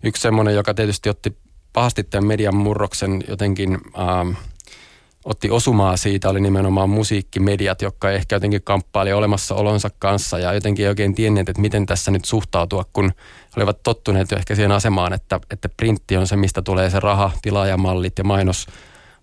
yksi 0.03 0.23
semmoinen, 0.23 0.55
joka 0.55 0.75
tietysti 0.75 1.09
otti 1.09 1.37
pahasti 1.73 2.05
tämän 2.05 2.27
median 2.27 2.57
murroksen 2.57 3.25
jotenkin 3.29 3.77
uh, 3.77 4.37
otti 5.27 5.51
osumaa 5.51 5.97
siitä, 5.97 6.29
oli 6.29 6.41
nimenomaan 6.41 6.91
musiikkimediat, 6.91 7.83
jotka 7.83 8.11
ehkä 8.11 8.37
jotenkin 8.37 8.63
kamppaili 8.63 9.13
olemassaolonsa 9.13 9.91
kanssa 9.99 10.39
ja 10.39 10.53
jotenkin 10.53 10.85
ei 10.85 10.89
oikein 10.89 11.15
tienneet, 11.15 11.49
että 11.49 11.63
miten 11.63 11.87
tässä 11.87 12.11
nyt 12.11 12.25
suhtautua, 12.25 12.85
kun 12.93 13.13
olivat 13.57 13.83
tottuneet 13.83 14.31
jo 14.31 14.37
ehkä 14.37 14.55
siihen 14.55 14.73
asemaan, 14.73 15.13
että, 15.13 15.41
että 15.51 15.69
printti 15.69 16.17
on 16.17 16.27
se, 16.27 16.37
mistä 16.37 16.63
tulee 16.63 16.91
se 16.91 17.01
raha, 17.01 17.31
tilaajamallit 17.43 18.19
ja 18.19 18.25
mainos, 18.25 18.67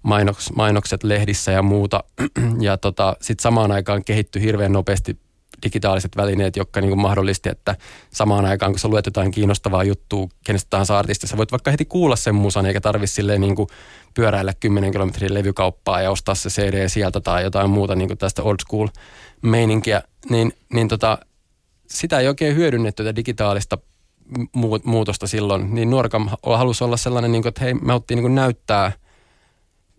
mainoks, 0.03 0.51
mainokset 0.55 1.03
lehdissä 1.03 1.51
ja 1.51 1.61
muuta. 1.61 2.03
Ja 2.61 2.77
tota, 2.77 3.15
sitten 3.21 3.43
samaan 3.43 3.71
aikaan 3.71 4.03
kehittyi 4.03 4.41
hirveän 4.41 4.73
nopeasti 4.73 5.17
digitaaliset 5.63 6.17
välineet, 6.17 6.55
jotka 6.55 6.81
niin 6.81 6.99
mahdollisti, 6.99 7.49
että 7.49 7.75
samaan 8.09 8.45
aikaan 8.45 8.71
kun 8.71 8.79
sä 8.79 8.87
luet 8.87 9.05
jotain 9.05 9.31
kiinnostavaa 9.31 9.83
juttua 9.83 10.27
kenestä 10.45 10.69
tahansa 10.69 10.99
artista, 10.99 11.27
sä 11.27 11.37
voit 11.37 11.51
vaikka 11.51 11.71
heti 11.71 11.85
kuulla 11.85 12.15
sen 12.15 12.35
musan, 12.35 12.65
eikä 12.65 12.81
tarvi 12.81 13.07
silleen 13.07 13.41
niin 13.41 13.55
kuin 13.55 13.67
pyöräillä 14.13 14.53
10 14.59 14.91
kilometrin 14.91 15.33
levykauppaa 15.33 16.01
ja 16.01 16.11
ostaa 16.11 16.35
se 16.35 16.49
CD 16.49 16.89
sieltä 16.89 17.21
tai 17.21 17.43
jotain 17.43 17.69
muuta 17.69 17.95
niin 17.95 18.07
kuin 18.07 18.17
tästä 18.17 18.43
old 18.43 18.57
school 18.67 18.87
meininkiä, 19.41 20.01
niin, 20.29 20.53
niin 20.73 20.87
tota, 20.87 21.17
sitä 21.87 22.19
ei 22.19 22.27
oikein 22.27 22.55
hyödynnetty 22.55 23.03
tätä 23.03 23.15
digitaalista 23.15 23.77
muutosta 24.83 25.27
silloin, 25.27 25.75
niin 25.75 25.89
Nuorkam 25.89 26.29
halusi 26.43 26.83
olla 26.83 26.97
sellainen, 26.97 27.31
niin 27.31 27.41
kuin, 27.41 27.49
että 27.49 27.61
hei, 27.61 27.73
me 27.73 27.87
haluttiin 27.87 28.15
niin 28.15 28.23
kuin 28.23 28.35
näyttää 28.35 28.91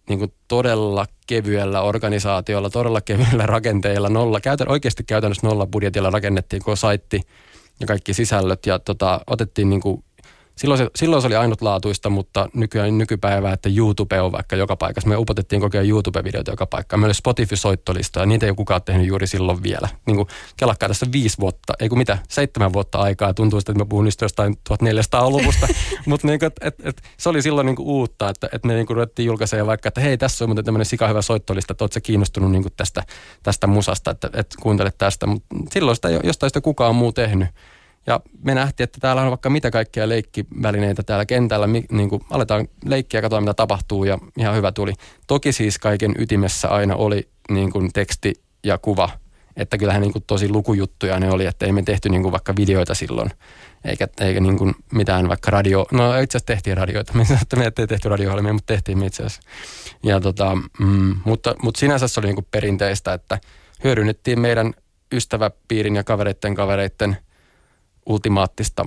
niin 0.09 0.19
kuin 0.19 0.33
todella 0.49 1.07
kevyellä 1.27 1.83
organisaatiolla, 1.83 2.71
todella 2.71 3.01
kevyillä 3.01 3.47
rakenteilla, 3.47 4.09
nolla, 4.09 4.41
käytän, 4.41 4.71
oikeasti 4.71 5.05
käytännössä 5.05 5.47
nolla 5.47 5.67
budjetilla 5.67 6.11
rakennettiin 6.11 6.63
koko 6.63 6.77
saitti 6.77 7.21
ja 7.81 7.87
kaikki 7.87 8.15
sisällöt 8.15 8.67
ja 8.67 8.79
tota, 8.79 9.21
otettiin 9.27 9.71
niin 9.71 9.81
kuin 9.81 10.05
silloin 10.57 10.79
se, 10.79 10.91
silloin 10.97 11.23
se 11.23 11.27
oli 11.27 11.37
ainutlaatuista, 11.37 12.11
mutta 12.11 12.49
nykyään 12.55 12.99
nykypäivää, 12.99 13.53
että 13.53 13.69
YouTube 13.77 14.21
on 14.21 14.33
vaikka 14.33 14.57
joka 14.57 14.77
paikassa. 14.77 15.09
Me 15.09 15.17
upotettiin 15.17 15.61
koko 15.61 15.79
ajan 15.79 15.89
YouTube-videoita 15.89 16.51
joka 16.51 16.67
paikkaan. 16.67 17.01
Meillä 17.01 17.09
oli 17.09 17.15
Spotify-soittolista 17.15 18.21
ja 18.21 18.27
niitä 18.27 18.47
ei 18.47 18.51
ole 18.51 18.57
kukaan 18.57 18.83
tehnyt 18.83 19.07
juuri 19.07 19.27
silloin 19.27 19.63
vielä. 19.63 19.89
Niin 20.07 20.17
kuin 20.17 20.29
kelakkaa 20.57 20.89
tässä 20.89 21.07
viisi 21.13 21.39
vuotta, 21.39 21.73
ei 21.81 21.89
kun 21.89 21.99
mitä, 21.99 22.19
seitsemän 22.29 22.73
vuotta 22.73 22.99
aikaa. 22.99 23.35
Tuntuu, 23.35 23.59
että 23.59 23.75
mä 23.75 23.85
puhun 23.85 24.05
niistä 24.05 24.25
jostain 24.25 24.55
1400-luvusta. 24.71 25.69
mutta 26.07 26.27
niin 26.27 26.39
et, 26.45 26.75
et, 26.85 27.03
se 27.17 27.29
oli 27.29 27.43
silloin 27.43 27.67
niin 27.67 27.77
kuin 27.77 27.89
uutta, 27.89 28.29
että 28.29 28.49
et 28.53 28.65
me 28.65 28.75
niin 28.75 28.87
kuin 28.87 28.95
ruvettiin 28.95 29.27
julkaisemaan 29.27 29.67
vaikka, 29.67 29.89
että 29.89 30.01
hei, 30.01 30.19
tässä 30.19 30.45
on 30.45 30.49
muuten 30.49 30.65
tämmöinen 30.65 31.09
hyvä 31.09 31.23
soittolista, 31.23 31.73
että 31.73 31.85
ootko 31.85 32.01
kiinnostunut 32.03 32.51
niin 32.51 32.63
kuin 32.63 32.73
tästä, 32.77 33.03
tästä 33.43 33.67
musasta, 33.67 34.11
että, 34.11 34.31
että 34.35 34.57
kuuntele 34.61 34.93
tästä. 34.99 35.27
Mutta 35.27 35.47
silloin 35.73 35.97
sitä 35.97 36.09
jostain 36.11 36.51
sitä 36.51 36.61
kukaan 36.61 36.95
muu 36.95 37.13
tehnyt. 37.13 37.49
Ja 38.07 38.21
me 38.43 38.55
nähtiin, 38.55 38.85
että 38.85 39.01
täällä 39.01 39.23
on 39.23 39.29
vaikka 39.29 39.51
mitä 39.51 39.71
kaikkia 39.71 40.09
leikkivälineitä 40.09 41.03
täällä 41.03 41.27
kentällä. 41.27 41.67
Niin 41.67 42.09
kuin 42.09 42.23
aletaan 42.31 42.69
leikkiä 42.85 43.19
ja 43.19 43.23
katsoa, 43.23 43.41
mitä 43.41 43.55
tapahtuu 43.55 44.05
ja 44.05 44.19
ihan 44.39 44.57
hyvä 44.57 44.73
tuli. 44.73 44.93
Toki 45.27 45.53
siis 45.53 45.79
kaiken 45.79 46.15
ytimessä 46.19 46.69
aina 46.69 46.97
oli 46.97 47.29
niin 47.51 47.73
kuin 47.73 47.93
teksti 47.93 48.35
ja 48.65 48.79
kuva. 48.79 49.11
Että 49.57 49.79
kyllähän 49.79 50.03
niin 50.03 50.13
kuin 50.13 50.25
tosi 50.27 50.49
lukujuttuja 50.49 51.21
ne 51.21 51.31
oli, 51.31 51.47
että 51.47 51.67
ei 51.67 51.73
me 51.73 51.83
tehty 51.83 52.09
niin 52.09 52.23
kuin 52.23 52.33
vaikka 52.33 52.57
videoita 52.57 52.95
silloin. 52.95 53.31
Eikä, 53.85 54.09
eikä 54.21 54.41
niin 54.41 54.59
kuin 54.59 54.75
mitään 54.93 55.29
vaikka 55.29 55.51
radio, 55.51 55.87
no 55.93 56.21
itse 56.21 56.37
asiassa 56.37 56.47
tehtiin 56.47 56.77
radioita, 56.77 57.13
me 57.57 57.65
ei 57.65 57.87
tehty 57.87 58.09
radiohjelmia, 58.09 58.53
mutta 58.53 58.75
tehtiin 58.75 58.99
me 58.99 59.07
itse 59.07 59.23
asiassa. 59.23 59.51
Ja 60.03 60.21
tota, 60.21 60.57
mm, 60.79 61.15
mutta, 61.25 61.55
mutta 61.63 61.81
sinänsä 61.81 62.09
se 62.09 62.21
oli 62.21 62.27
niin 62.27 62.35
kuin 62.35 62.47
perinteistä, 62.51 63.13
että 63.13 63.39
hyödynnettiin 63.85 64.41
meidän 64.41 64.75
ystäväpiirin 65.13 65.97
ja 65.97 66.05
kavereiden 66.05 66.55
kavereiden– 66.55 67.17
ultimaattista 68.07 68.87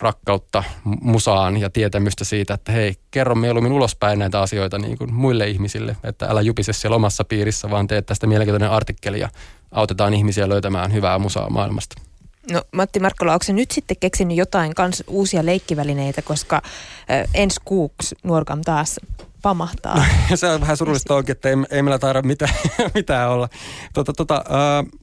rakkautta 0.00 0.64
musaan 0.84 1.56
ja 1.56 1.70
tietämystä 1.70 2.24
siitä, 2.24 2.54
että 2.54 2.72
hei, 2.72 2.96
kerro 3.10 3.34
mieluummin 3.34 3.72
ulospäin 3.72 4.18
näitä 4.18 4.40
asioita 4.40 4.78
niin 4.78 4.98
kuin 4.98 5.14
muille 5.14 5.48
ihmisille, 5.48 5.96
että 6.04 6.26
älä 6.26 6.40
jupise 6.40 6.72
siellä 6.72 6.96
omassa 6.96 7.24
piirissä, 7.24 7.70
vaan 7.70 7.86
tee 7.86 8.02
tästä 8.02 8.26
mielenkiintoinen 8.26 8.70
artikkeli 8.70 9.20
ja 9.20 9.28
autetaan 9.70 10.14
ihmisiä 10.14 10.48
löytämään 10.48 10.92
hyvää 10.92 11.18
musaa 11.18 11.50
maailmasta. 11.50 12.02
No 12.50 12.62
Matti 12.72 13.00
Markkola, 13.00 13.32
onko 13.32 13.44
se 13.44 13.52
nyt 13.52 13.70
sitten 13.70 13.96
keksinyt 14.00 14.36
jotain 14.36 14.74
kans 14.74 15.04
uusia 15.06 15.46
leikkivälineitä, 15.46 16.22
koska 16.22 16.56
äh, 16.56 17.28
ensi 17.34 17.60
kuuksi 17.64 18.14
Nuorkam 18.22 18.62
taas 18.64 19.00
pamahtaa? 19.42 19.96
No, 20.30 20.36
se 20.36 20.46
on 20.46 20.60
vähän 20.60 20.76
surullista 20.76 21.14
onkin, 21.14 21.32
että 21.32 21.48
ei, 21.48 21.56
ei 21.70 21.82
meillä 21.82 21.98
taida 21.98 22.22
mitään, 22.22 22.54
mitään 22.94 23.30
olla. 23.30 23.48
Tota, 23.92 24.12
tota, 24.12 24.34
äh, 24.34 25.00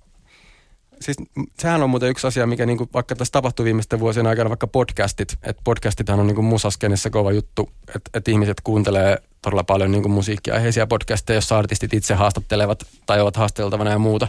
siis 1.02 1.18
sehän 1.60 1.84
on 1.84 1.90
muuten 1.90 2.10
yksi 2.10 2.28
asia, 2.28 2.48
mikä 2.48 2.66
niinku, 2.66 2.90
vaikka 2.94 3.16
tässä 3.16 3.32
tapahtui 3.32 3.66
viimeisten 3.66 4.00
vuosien 4.00 4.28
aikana, 4.28 4.50
vaikka 4.50 4.68
podcastit, 4.68 5.38
että 5.44 5.62
podcastithan 5.64 6.20
on 6.20 6.28
niinku 6.28 6.42
musaskenessä 6.42 7.10
kova 7.10 7.32
juttu, 7.32 7.70
että 7.96 8.10
et 8.14 8.28
ihmiset 8.28 8.62
kuuntelee 8.64 9.18
todella 9.42 9.64
paljon 9.64 9.92
niinku 9.92 10.10
musiikkiaiheisia 10.10 10.88
podcasteja, 10.88 11.38
jossa 11.38 11.58
artistit 11.58 11.94
itse 11.94 12.14
haastattelevat 12.14 12.86
tai 13.06 13.22
ovat 13.22 13.36
haasteltavana 13.36 13.92
ja 13.92 14.00
muuta, 14.00 14.28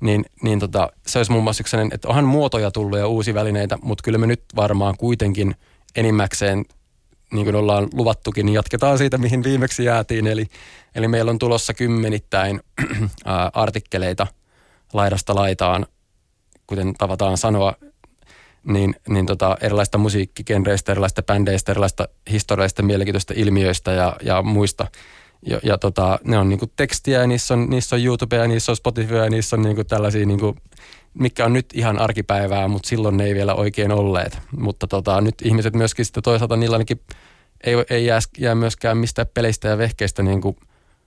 niin, 0.00 0.24
niin 0.42 0.58
tota, 0.58 0.92
se 1.06 1.18
olisi 1.18 1.32
muun 1.32 1.44
muassa 1.44 1.62
yksi 1.62 1.70
sellainen, 1.70 1.94
että 1.94 2.08
onhan 2.08 2.24
muotoja 2.24 2.70
tullut 2.70 2.98
ja 2.98 3.06
uusia 3.06 3.34
välineitä, 3.34 3.78
mutta 3.82 4.02
kyllä 4.02 4.18
me 4.18 4.26
nyt 4.26 4.42
varmaan 4.56 4.96
kuitenkin 4.96 5.54
enimmäkseen 5.96 6.64
niin 7.32 7.44
kuin 7.44 7.56
ollaan 7.56 7.88
luvattukin, 7.92 8.46
niin 8.46 8.54
jatketaan 8.54 8.98
siitä, 8.98 9.18
mihin 9.18 9.44
viimeksi 9.44 9.84
jäätiin. 9.84 10.26
Eli, 10.26 10.46
eli 10.94 11.08
meillä 11.08 11.30
on 11.30 11.38
tulossa 11.38 11.74
kymmenittäin 11.74 12.60
artikkeleita 13.52 14.26
laidasta 14.92 15.34
laitaan, 15.34 15.86
kuten 16.72 16.94
tavataan 16.94 17.38
sanoa, 17.38 17.74
niin, 18.64 18.94
niin 19.08 19.26
tota, 19.26 19.56
erilaista 19.60 19.98
musiikkikenreistä, 19.98 20.92
erilaista 20.92 21.22
bändeistä, 21.22 21.72
erilaista 21.72 22.08
historiallisista 22.30 22.82
mielenkiintoista 22.82 23.34
ilmiöistä 23.36 23.92
ja, 23.92 24.16
ja 24.22 24.42
muista. 24.42 24.86
Ja, 25.46 25.60
ja 25.62 25.78
tota, 25.78 26.18
ne 26.24 26.38
on 26.38 26.48
niinku 26.48 26.66
tekstiä 26.76 27.20
ja 27.20 27.26
niissä 27.26 27.54
on, 27.54 27.70
niissä 27.70 27.96
on 27.96 28.04
YouTube 28.04 28.36
ja 28.36 28.48
niissä 28.48 28.72
on 28.72 28.76
Spotify 28.76 29.16
ja 29.16 29.30
niissä 29.30 29.56
on 29.56 29.62
niinku 29.62 29.84
tällaisia, 29.84 30.26
niinku, 30.26 30.56
mikä 31.14 31.44
on 31.44 31.52
nyt 31.52 31.66
ihan 31.74 31.98
arkipäivää, 31.98 32.68
mutta 32.68 32.88
silloin 32.88 33.16
ne 33.16 33.24
ei 33.24 33.34
vielä 33.34 33.54
oikein 33.54 33.92
olleet. 33.92 34.38
Mutta 34.58 34.86
tota, 34.86 35.20
nyt 35.20 35.34
ihmiset 35.44 35.74
myöskin 35.74 36.04
sitten 36.04 36.22
toisaalta 36.22 36.56
niillä 36.56 36.74
ainakin 36.74 37.00
ei, 37.64 37.74
ei 37.90 38.06
jää, 38.06 38.20
jää 38.38 38.54
myöskään 38.54 38.98
mistään 38.98 39.26
peleistä 39.34 39.68
ja 39.68 39.78
vehkeistä 39.78 40.22
niinku 40.22 40.56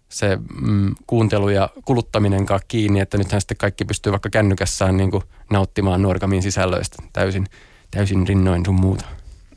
se 0.10 0.38
mm, 0.62 0.96
kuuntelu 1.08 1.50
ja 1.50 1.70
kuluttaminenkaan 1.86 2.60
kiinni, 2.68 3.00
että 3.00 3.18
nythän 3.18 3.42
sitten 3.42 3.58
kaikki 3.58 3.86
pystyy 3.86 4.12
vaikka 4.12 4.30
kännykässään 4.30 4.98
niinku 4.98 5.24
nauttimaan 5.50 6.02
Nuorkamin 6.02 6.44
sisällöistä 6.44 7.04
täysin, 7.14 7.46
täysin 7.92 8.28
rinnoin 8.28 8.66
sun 8.66 8.80
muuta. 8.82 9.06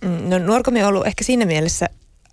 Mm, 0.05 0.31
no 0.31 0.39
Nuorkami 0.39 0.83
on 0.83 0.89
ollut 0.89 1.07
ehkä 1.07 1.25
siinä 1.25 1.47
mielessä 1.47 1.89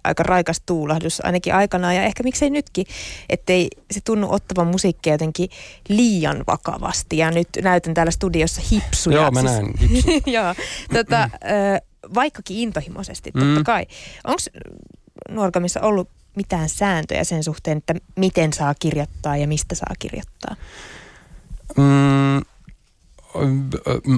aika 0.05 0.23
raikas 0.23 0.61
tuulahdus 0.65 1.25
ainakin 1.25 1.55
aikanaan 1.55 1.95
ja 1.95 2.03
ehkä 2.03 2.23
miksei 2.23 2.49
nytkin, 2.49 2.85
ettei 3.29 3.67
se 3.91 3.99
tunnu 4.03 4.33
ottavan 4.33 4.67
musiikkia 4.67 5.13
jotenkin 5.13 5.49
liian 5.89 6.43
vakavasti. 6.47 7.17
Ja 7.17 7.31
nyt 7.31 7.47
näytän 7.61 7.93
täällä 7.93 8.11
studiossa 8.11 8.61
hipsuja. 8.71 9.17
Joo, 9.17 9.31
mä 9.31 9.39
siis, 9.39 9.51
näen 9.51 9.73
Joo, 10.35 10.55
tota, 10.93 11.29
vaikkakin 12.15 12.57
intohimoisesti 12.57 13.31
totta 13.31 13.59
mm. 13.59 13.63
kai. 13.63 13.85
Onko 14.23 14.39
Nuorkamissa 15.29 15.81
ollut 15.81 16.09
mitään 16.35 16.69
sääntöjä 16.69 17.23
sen 17.23 17.43
suhteen, 17.43 17.77
että 17.77 17.95
miten 18.15 18.53
saa 18.53 18.75
kirjoittaa 18.79 19.37
ja 19.37 19.47
mistä 19.47 19.75
saa 19.75 19.93
kirjoittaa? 19.99 20.55
Mm, 21.77 22.41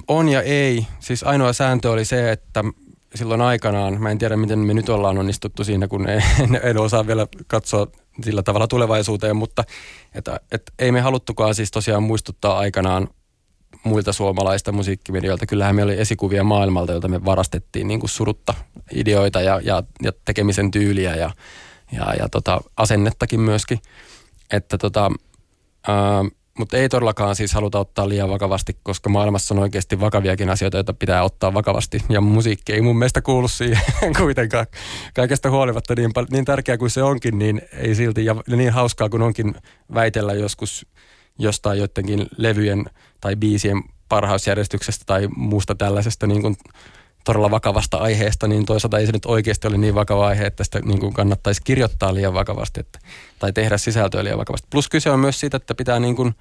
on 0.07 0.29
ja 0.29 0.41
ei. 0.41 0.88
Siis 1.00 1.24
ainoa 1.24 1.53
sääntö 1.53 1.91
oli 1.91 2.05
se, 2.05 2.31
että 2.31 2.63
silloin 3.15 3.41
aikanaan, 3.41 4.01
mä 4.01 4.12
en 4.12 4.17
tiedä 4.17 4.38
miten 4.38 4.59
me 4.59 4.74
nyt 4.74 4.89
ollaan 4.89 5.17
onnistuttu 5.17 5.63
siinä, 5.63 5.88
kun 5.88 6.09
en, 6.09 6.24
en 6.63 6.77
osaa 6.77 7.07
vielä 7.07 7.27
katsoa 7.47 7.88
sillä 8.24 8.43
tavalla 8.43 8.67
tulevaisuuteen, 8.67 9.36
mutta 9.36 9.63
että, 10.15 10.39
että 10.51 10.71
ei 10.79 10.91
me 10.91 11.01
haluttukaan 11.01 11.55
siis 11.55 11.71
tosiaan 11.71 12.03
muistuttaa 12.03 12.57
aikanaan 12.57 13.07
muilta 13.83 14.13
suomalaista 14.13 14.71
musiikkimedioilta. 14.71 15.45
Kyllähän 15.45 15.75
meillä 15.75 15.91
oli 15.91 16.01
esikuvia 16.01 16.43
maailmalta, 16.43 16.91
joilta 16.91 17.07
me 17.07 17.25
varastettiin 17.25 17.88
niin 17.88 18.00
kuin 18.00 18.09
surutta 18.09 18.53
ideoita 18.93 19.41
ja, 19.41 19.62
ja, 19.63 19.83
ja 20.03 20.12
tekemisen 20.25 20.71
tyyliä 20.71 21.15
ja, 21.15 21.31
ja, 21.91 22.13
ja 22.20 22.29
tota, 22.29 22.62
asennettakin 22.77 23.39
myöskin. 23.39 23.79
Että 24.51 24.77
tota, 24.77 25.12
ää, 25.88 26.24
mutta 26.58 26.77
ei 26.77 26.89
todellakaan 26.89 27.36
siis 27.36 27.53
haluta 27.53 27.79
ottaa 27.79 28.10
liian 28.10 28.29
vakavasti, 28.29 28.77
koska 28.84 29.10
maailmassa 29.10 29.53
on 29.53 29.60
oikeasti 29.60 30.00
vakaviakin 30.00 30.50
asioita, 30.50 30.77
joita 30.77 30.94
pitää 30.94 31.24
ottaa 31.24 31.53
vakavasti. 31.53 32.03
Ja 32.10 32.22
musiikki 32.22 32.74
ei 32.74 32.82
mun 32.82 32.98
mielestä 32.98 33.22
kuulu 33.22 33.48
siihen 33.48 33.82
kuitenkaan. 34.17 34.65
Kaikesta 35.13 35.50
huolimatta 35.50 35.96
niin, 35.96 36.12
niin 36.32 36.46
tärkeää 36.46 36.77
kuin 36.77 36.91
se 36.91 37.03
onkin, 37.03 37.39
niin 37.39 37.62
ei 37.74 37.96
silti, 37.96 38.25
ja 38.25 38.36
niin 38.48 38.74
hauskaa 38.74 39.10
kuin 39.10 39.22
onkin 39.22 39.56
väitellä 39.94 40.34
joskus 40.34 40.86
jostain 41.39 41.79
joidenkin 41.79 42.27
levyjen 42.38 42.86
tai 43.22 43.36
biisien 43.36 43.84
parhausjärjestyksestä 44.10 45.03
tai 45.06 45.27
muusta 45.36 45.75
tällaisesta 45.75 46.27
niin 46.27 46.41
kuin 46.41 46.56
todella 47.27 47.51
vakavasta 47.51 47.98
aiheesta, 47.98 48.48
niin 48.48 48.65
toisaalta 48.65 48.98
ei 48.98 49.05
se 49.05 49.12
nyt 49.12 49.25
oikeasti 49.25 49.67
ole 49.67 49.77
niin 49.77 49.96
vakava 49.96 50.27
aihe, 50.27 50.46
että 50.46 50.63
sitä 50.63 50.79
niin 50.79 51.00
kuin 51.00 51.13
kannattaisi 51.13 51.62
kirjoittaa 51.63 52.13
liian 52.13 52.34
vakavasti 52.34 52.79
että, 52.79 53.00
tai 53.39 53.53
tehdä 53.53 53.77
sisältöä 53.77 54.24
liian 54.24 54.39
vakavasti. 54.39 54.67
Plus 54.69 54.89
kyse 54.89 55.10
on 55.10 55.19
myös 55.19 55.39
siitä, 55.39 55.57
että 55.57 55.75
pitää 55.75 56.00
niin 56.00 56.15
kuin 56.15 56.36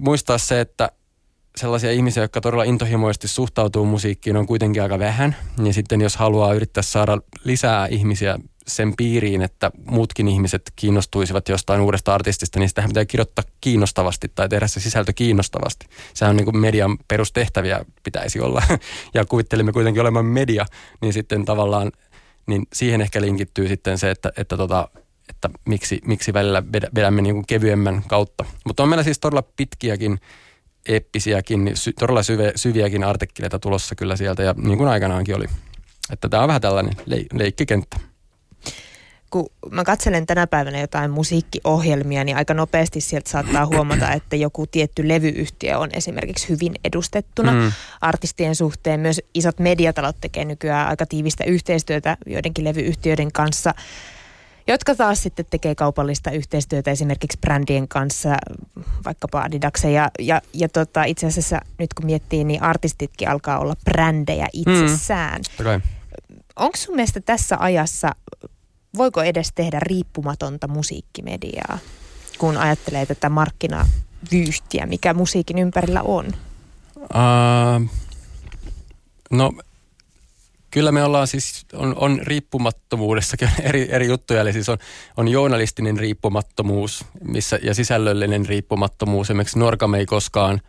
muistaa 0.00 0.38
se, 0.38 0.60
että 0.60 0.90
sellaisia 1.56 1.92
ihmisiä, 1.92 2.22
jotka 2.22 2.40
todella 2.40 2.64
intohimoisesti 2.64 3.28
suhtautuu 3.28 3.84
musiikkiin, 3.84 4.36
on 4.36 4.46
kuitenkin 4.46 4.82
aika 4.82 4.98
vähän. 4.98 5.36
Niin 5.58 5.74
sitten 5.74 6.00
jos 6.00 6.16
haluaa 6.16 6.54
yrittää 6.54 6.82
saada 6.82 7.18
lisää 7.44 7.86
ihmisiä 7.86 8.38
sen 8.76 8.96
piiriin, 8.96 9.42
että 9.42 9.70
muutkin 9.84 10.28
ihmiset 10.28 10.72
kiinnostuisivat 10.76 11.48
jostain 11.48 11.80
uudesta 11.80 12.14
artistista, 12.14 12.58
niin 12.58 12.68
sitä 12.68 12.84
pitää 12.88 13.04
kirjoittaa 13.04 13.44
kiinnostavasti 13.60 14.32
tai 14.34 14.48
tehdä 14.48 14.66
se 14.66 14.80
sisältö 14.80 15.12
kiinnostavasti. 15.12 15.86
Sehän 16.14 16.30
on 16.30 16.36
niin 16.36 16.44
kuin 16.44 16.58
median 16.58 16.98
perustehtäviä 17.08 17.84
pitäisi 18.02 18.40
olla. 18.40 18.62
Ja 19.14 19.24
kuvittelimme 19.24 19.72
kuitenkin 19.72 20.00
olemaan 20.00 20.24
media, 20.24 20.66
niin 21.00 21.12
sitten 21.12 21.44
tavallaan 21.44 21.92
niin 22.46 22.66
siihen 22.72 23.00
ehkä 23.00 23.20
linkittyy 23.20 23.68
sitten 23.68 23.98
se, 23.98 24.10
että, 24.10 24.32
että, 24.36 24.56
tota, 24.56 24.88
että 25.28 25.50
miksi, 25.64 26.00
miksi 26.04 26.32
välillä 26.32 26.62
vedämme 26.94 27.22
niin 27.22 27.34
kuin 27.34 27.46
kevyemmän 27.46 28.02
kautta. 28.06 28.44
Mutta 28.66 28.82
on 28.82 28.88
meillä 28.88 29.02
siis 29.02 29.18
todella 29.18 29.42
pitkiäkin 29.56 30.20
eeppisiäkin, 30.88 31.70
sy, 31.74 31.92
todella 31.92 32.22
syve, 32.22 32.52
syviäkin 32.56 33.04
artikkeleita 33.04 33.58
tulossa 33.58 33.94
kyllä 33.94 34.16
sieltä 34.16 34.42
ja 34.42 34.54
niin 34.56 34.78
kuin 34.78 34.90
aikanaankin 34.90 35.36
oli. 35.36 35.46
Että 36.12 36.28
tämä 36.28 36.42
on 36.42 36.48
vähän 36.48 36.60
tällainen 36.60 36.94
le, 37.06 37.24
leikkikenttä 37.32 37.96
kun 39.30 39.46
mä 39.70 39.84
katselen 39.84 40.26
tänä 40.26 40.46
päivänä 40.46 40.80
jotain 40.80 41.10
musiikkiohjelmia, 41.10 42.24
niin 42.24 42.36
aika 42.36 42.54
nopeasti 42.54 43.00
sieltä 43.00 43.30
saattaa 43.30 43.66
huomata, 43.66 44.12
että 44.18 44.36
joku 44.36 44.66
tietty 44.66 45.08
levyyhtiö 45.08 45.78
on 45.78 45.88
esimerkiksi 45.92 46.48
hyvin 46.48 46.74
edustettuna 46.84 47.52
mm. 47.52 47.72
artistien 48.00 48.56
suhteen. 48.56 49.00
Myös 49.00 49.20
isot 49.34 49.58
mediatalot 49.58 50.16
tekee 50.20 50.44
nykyään 50.44 50.88
aika 50.88 51.06
tiivistä 51.06 51.44
yhteistyötä 51.44 52.16
joidenkin 52.26 52.64
levyyhtiöiden 52.64 53.32
kanssa, 53.32 53.74
jotka 54.66 54.94
taas 54.94 55.22
sitten 55.22 55.46
tekee 55.50 55.74
kaupallista 55.74 56.30
yhteistyötä 56.30 56.90
esimerkiksi 56.90 57.38
brändien 57.40 57.88
kanssa, 57.88 58.36
vaikkapa 59.04 59.40
Adidaksen. 59.40 59.92
Ja, 59.92 60.10
ja, 60.18 60.42
ja 60.52 60.68
tota, 60.68 61.04
itse 61.04 61.26
asiassa 61.26 61.60
nyt 61.78 61.94
kun 61.94 62.06
miettii, 62.06 62.44
niin 62.44 62.62
artistitkin 62.62 63.28
alkaa 63.28 63.58
olla 63.58 63.74
brändejä 63.84 64.48
itsessään. 64.52 65.40
Mm. 65.58 65.66
Okay. 65.66 65.80
Onko 66.56 66.76
sun 66.76 66.94
mielestä 66.96 67.20
tässä 67.20 67.56
ajassa 67.60 68.12
voiko 68.96 69.22
edes 69.22 69.52
tehdä 69.54 69.80
riippumatonta 69.80 70.68
musiikkimediaa, 70.68 71.78
kun 72.38 72.56
ajattelee 72.56 73.06
tätä 73.06 73.28
markkinavyyhtiä, 73.28 74.86
mikä 74.86 75.14
musiikin 75.14 75.58
ympärillä 75.58 76.02
on? 76.02 76.26
Uh, 76.96 77.90
no 79.30 79.52
kyllä 80.70 80.92
me 80.92 81.04
ollaan 81.04 81.26
siis, 81.26 81.66
on, 81.72 81.94
on 81.98 82.20
riippumattomuudessakin 82.22 83.50
eri, 83.68 83.88
eri 83.90 84.06
juttuja, 84.06 84.40
eli 84.40 84.52
siis 84.52 84.68
on, 84.68 84.78
on 85.16 85.28
journalistinen 85.28 85.96
riippumattomuus 85.96 87.04
missä, 87.24 87.58
ja 87.62 87.74
sisällöllinen 87.74 88.46
riippumattomuus. 88.46 89.26
Esimerkiksi 89.26 89.58
Norkam 89.58 89.94
ei 89.94 90.06
koskaan 90.06 90.60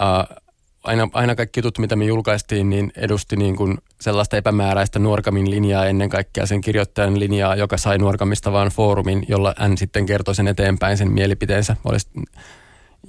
uh, 0.00 0.36
aina, 0.84 1.08
aina 1.12 1.34
kaikki 1.34 1.58
jutut, 1.58 1.78
mitä 1.78 1.96
me 1.96 2.04
julkaistiin, 2.04 2.70
niin 2.70 2.92
edusti 2.96 3.36
niin 3.36 3.56
kuin 3.56 3.78
sellaista 4.04 4.36
epämääräistä 4.36 4.98
Nuorkamin 4.98 5.50
linjaa 5.50 5.86
ennen 5.86 6.08
kaikkea 6.08 6.46
sen 6.46 6.60
kirjoittajan 6.60 7.20
linjaa, 7.20 7.56
joka 7.56 7.76
sai 7.76 7.98
Nuorkamista 7.98 8.52
vaan 8.52 8.68
foorumin, 8.68 9.24
jolla 9.28 9.54
hän 9.56 9.78
sitten 9.78 10.06
kertoi 10.06 10.34
sen 10.34 10.48
eteenpäin 10.48 10.96
sen 10.96 11.12
mielipiteensä. 11.12 11.76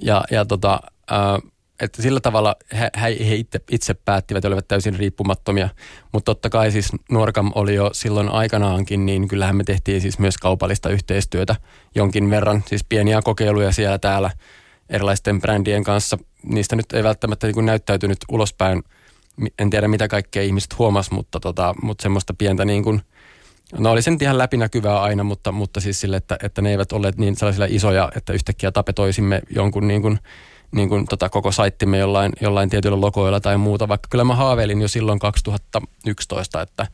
Ja, 0.00 0.24
ja 0.30 0.44
tota, 0.44 0.80
ää, 1.10 1.38
että 1.80 2.02
sillä 2.02 2.20
tavalla 2.20 2.56
he, 2.72 2.90
he 3.02 3.34
itse, 3.34 3.60
itse 3.70 3.94
päättivät 3.94 4.44
olivat 4.44 4.68
täysin 4.68 4.94
riippumattomia. 4.94 5.68
Mutta 6.12 6.24
totta 6.24 6.50
kai 6.50 6.70
siis 6.70 6.88
Nuorkam 7.10 7.52
oli 7.54 7.74
jo 7.74 7.90
silloin 7.92 8.28
aikanaankin, 8.28 9.06
niin 9.06 9.28
kyllähän 9.28 9.56
me 9.56 9.64
tehtiin 9.64 10.00
siis 10.00 10.18
myös 10.18 10.38
kaupallista 10.38 10.88
yhteistyötä 10.88 11.56
jonkin 11.94 12.30
verran. 12.30 12.64
Siis 12.66 12.84
pieniä 12.84 13.22
kokeiluja 13.22 13.72
siellä 13.72 13.98
täällä 13.98 14.30
erilaisten 14.88 15.40
brändien 15.40 15.84
kanssa. 15.84 16.18
Niistä 16.42 16.76
nyt 16.76 16.92
ei 16.92 17.02
välttämättä 17.02 17.46
niin 17.46 17.66
näyttäytynyt 17.66 18.18
ulospäin. 18.28 18.82
En 19.58 19.70
tiedä 19.70 19.88
mitä 19.88 20.08
kaikkea 20.08 20.42
ihmiset 20.42 20.78
huomas, 20.78 21.10
mutta, 21.10 21.40
tota, 21.40 21.74
mutta 21.82 22.02
semmoista 22.02 22.34
pientä 22.34 22.64
niin 22.64 22.82
kuin, 22.82 23.02
no 23.78 23.90
oli 23.90 24.02
se 24.02 24.10
nyt 24.10 24.22
ihan 24.22 24.38
läpinäkyvää 24.38 25.02
aina, 25.02 25.24
mutta, 25.24 25.52
mutta 25.52 25.80
siis 25.80 26.00
sille, 26.00 26.16
että, 26.16 26.38
että 26.42 26.62
ne 26.62 26.70
eivät 26.70 26.92
olleet 26.92 27.18
niin 27.18 27.36
sellaisilla 27.36 27.66
isoja, 27.70 28.12
että 28.16 28.32
yhtäkkiä 28.32 28.72
tapetoisimme 28.72 29.42
jonkun 29.50 29.88
niin 29.88 30.02
kuin, 30.02 30.18
niin 30.72 30.88
kuin 30.88 31.06
tota 31.06 31.28
koko 31.28 31.52
saittimme 31.52 31.98
jollain, 31.98 32.32
jollain 32.40 32.70
tietyillä 32.70 33.00
logoilla 33.00 33.40
tai 33.40 33.58
muuta, 33.58 33.88
vaikka 33.88 34.08
kyllä 34.10 34.24
mä 34.24 34.34
haaveilin 34.34 34.82
jo 34.82 34.88
silloin 34.88 35.18
2011, 35.18 36.62
että 36.62 36.86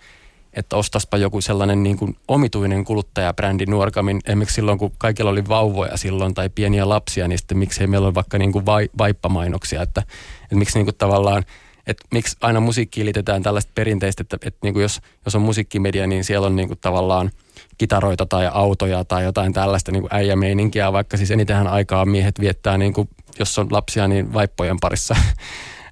että 0.52 0.76
ostaspa 0.76 1.16
joku 1.16 1.40
sellainen 1.40 1.82
niin 1.82 1.96
kuin 1.96 2.16
omituinen 2.28 2.84
kuluttajabrändi 2.84 3.66
Nuorkamin, 3.66 4.20
esimerkiksi 4.26 4.54
silloin 4.54 4.78
kun 4.78 4.92
kaikilla 4.98 5.30
oli 5.30 5.48
vauvoja 5.48 5.96
silloin 5.96 6.34
tai 6.34 6.50
pieniä 6.50 6.88
lapsia, 6.88 7.28
niin 7.28 7.38
sitten 7.38 7.58
miksei 7.58 7.86
meillä 7.86 8.06
ole 8.06 8.14
vaikka 8.14 8.38
niin 8.38 8.52
kuin 8.52 8.66
vai, 8.66 8.88
vaippamainoksia, 8.98 9.82
että, 9.82 10.02
että 10.42 10.56
miksi 10.56 10.78
niin 10.78 10.86
kuin 10.86 10.96
tavallaan 10.96 11.44
että 11.86 12.04
miksi 12.12 12.36
aina 12.40 12.60
musiikkiin 12.60 13.04
liitetään 13.04 13.42
tällaista 13.42 13.72
perinteistä, 13.74 14.20
että, 14.20 14.36
että 14.46 14.58
niin 14.62 14.74
kuin 14.74 14.82
jos, 14.82 15.00
jos 15.24 15.34
on 15.34 15.42
musiikkimedia, 15.42 16.06
niin 16.06 16.24
siellä 16.24 16.46
on 16.46 16.56
niin 16.56 16.68
kuin 16.68 16.78
tavallaan 16.80 17.30
kitaroita 17.78 18.26
tai 18.26 18.48
autoja 18.52 19.04
tai 19.04 19.24
jotain 19.24 19.52
tällaista 19.52 19.92
niin 19.92 20.02
kuin 20.02 20.14
äijämeininkiä, 20.14 20.92
vaikka 20.92 21.16
siis 21.16 21.30
enitenhän 21.30 21.66
aikaa 21.66 22.04
miehet 22.04 22.40
viettää, 22.40 22.78
niin 22.78 22.92
kuin, 22.92 23.08
jos 23.38 23.58
on 23.58 23.66
lapsia, 23.70 24.08
niin 24.08 24.32
vaippojen 24.32 24.76
parissa. 24.80 25.16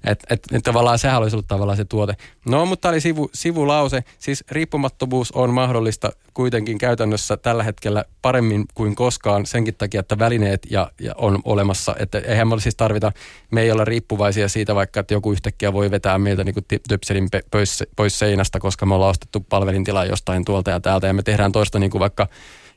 Että 0.03 0.27
et, 0.29 0.47
et 0.51 0.63
tavallaan 0.63 0.99
sehän 0.99 1.21
olisi 1.21 1.35
ollut 1.35 1.47
tavallaan 1.47 1.77
se 1.77 1.85
tuote. 1.85 2.13
No, 2.45 2.65
mutta 2.65 2.89
oli 2.89 3.01
sivu, 3.01 3.29
sivulause. 3.33 4.03
Siis 4.19 4.43
riippumattomuus 4.51 5.31
on 5.31 5.49
mahdollista 5.49 6.11
kuitenkin 6.33 6.77
käytännössä 6.77 7.37
tällä 7.37 7.63
hetkellä 7.63 8.05
paremmin 8.21 8.65
kuin 8.73 8.95
koskaan 8.95 9.45
senkin 9.45 9.75
takia, 9.75 9.99
että 9.99 10.19
välineet 10.19 10.67
ja, 10.69 10.91
ja 10.99 11.13
on 11.17 11.39
olemassa. 11.45 11.95
Että 11.99 12.19
eihän 12.19 12.47
me 12.47 12.59
siis 12.59 12.75
tarvita, 12.75 13.11
me 13.51 13.61
ei 13.61 13.71
olla 13.71 13.85
riippuvaisia 13.85 14.49
siitä 14.49 14.75
vaikka, 14.75 14.99
että 14.99 15.13
joku 15.13 15.31
yhtäkkiä 15.31 15.73
voi 15.73 15.91
vetää 15.91 16.17
meiltä 16.17 16.43
niin 16.43 16.55
typselin 16.89 17.29
pois, 17.51 17.83
pois 17.95 18.19
seinästä, 18.19 18.59
koska 18.59 18.85
me 18.85 18.95
ollaan 18.95 19.11
ostettu 19.11 19.39
palvelintila 19.39 20.05
jostain 20.05 20.45
tuolta 20.45 20.71
ja 20.71 20.79
täältä 20.79 21.07
ja 21.07 21.13
me 21.13 21.23
tehdään 21.23 21.51
toista 21.51 21.79
niin 21.79 21.91
kuin 21.91 21.99
vaikka 21.99 22.27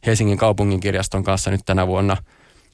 Helsingin 0.07 0.39
kaupungin 0.39 0.81
kirjaston 0.81 1.25
kanssa 1.25 1.51
nyt 1.51 1.61
tänä 1.67 1.87
vuonna. 1.87 2.17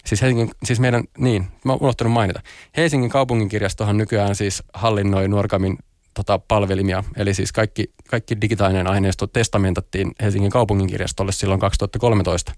Siis, 0.07 0.23
Helsingin, 0.23 0.51
siis 0.65 0.81
meidän, 0.81 1.05
niin, 1.19 1.47
mä 1.65 1.73
oon 1.73 1.83
unohtanut 1.83 2.13
mainita. 2.13 2.41
Helsingin 2.77 3.11
kaupunginkirjastohan 3.11 3.97
nykyään 3.97 4.37
siis 4.37 4.63
hallinnoi 4.75 5.29
Nuorgamin 5.29 5.79
tota, 6.15 6.39
palvelimia. 6.39 7.05
Eli 7.17 7.35
siis 7.35 7.53
kaikki, 7.53 7.93
kaikki 8.09 8.41
digitaalinen 8.41 8.87
aineisto 8.87 9.27
testamentattiin 9.27 10.13
Helsingin 10.23 10.51
kaupunginkirjastolle 10.51 11.33
silloin 11.33 11.61
2013. 11.61 12.53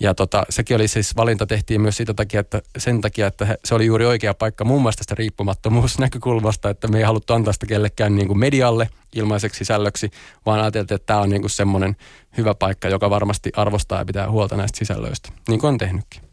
Ja 0.00 0.14
tota, 0.14 0.42
sekin 0.50 0.74
oli 0.74 0.88
siis, 0.88 1.16
valinta 1.16 1.46
tehtiin 1.46 1.80
myös 1.80 1.96
siitä 1.96 2.14
takia, 2.14 2.40
että 2.40 2.62
sen 2.78 3.00
takia, 3.00 3.26
että 3.26 3.44
he, 3.44 3.56
se 3.64 3.74
oli 3.74 3.86
juuri 3.86 4.06
oikea 4.06 4.34
paikka 4.34 4.64
muun 4.64 4.82
muassa 4.82 4.98
tästä 4.98 5.14
riippumattomuusnäkökulmasta, 5.14 6.70
että 6.70 6.88
me 6.88 6.98
ei 6.98 7.04
haluttu 7.04 7.32
antaa 7.32 7.52
sitä 7.52 7.66
kellekään 7.66 8.16
niin 8.16 8.28
kuin 8.28 8.38
medialle 8.38 8.88
ilmaiseksi 9.14 9.58
sisällöksi, 9.58 10.10
vaan 10.46 10.60
ajateltiin, 10.60 10.96
että 10.96 11.06
tämä 11.06 11.20
on 11.20 11.30
niin 11.30 11.42
kuin 11.42 11.50
semmoinen 11.50 11.96
hyvä 12.36 12.54
paikka, 12.54 12.88
joka 12.88 13.10
varmasti 13.10 13.50
arvostaa 13.56 13.98
ja 13.98 14.04
pitää 14.04 14.30
huolta 14.30 14.56
näistä 14.56 14.78
sisällöistä, 14.78 15.28
niin 15.48 15.60
kuin 15.60 15.68
on 15.68 15.78
tehnytkin. 15.78 16.29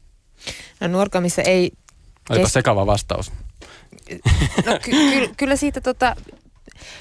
No 0.79 0.87
Nuorkamissa 0.87 1.41
ei... 1.41 1.71
Olipa 2.29 2.43
kes... 2.43 2.53
sekava 2.53 2.85
vastaus. 2.85 3.31
No 4.65 4.79
ky- 4.83 4.91
ky- 4.91 5.33
kyllä 5.37 5.55
siitä 5.55 5.81
tota, 5.81 6.15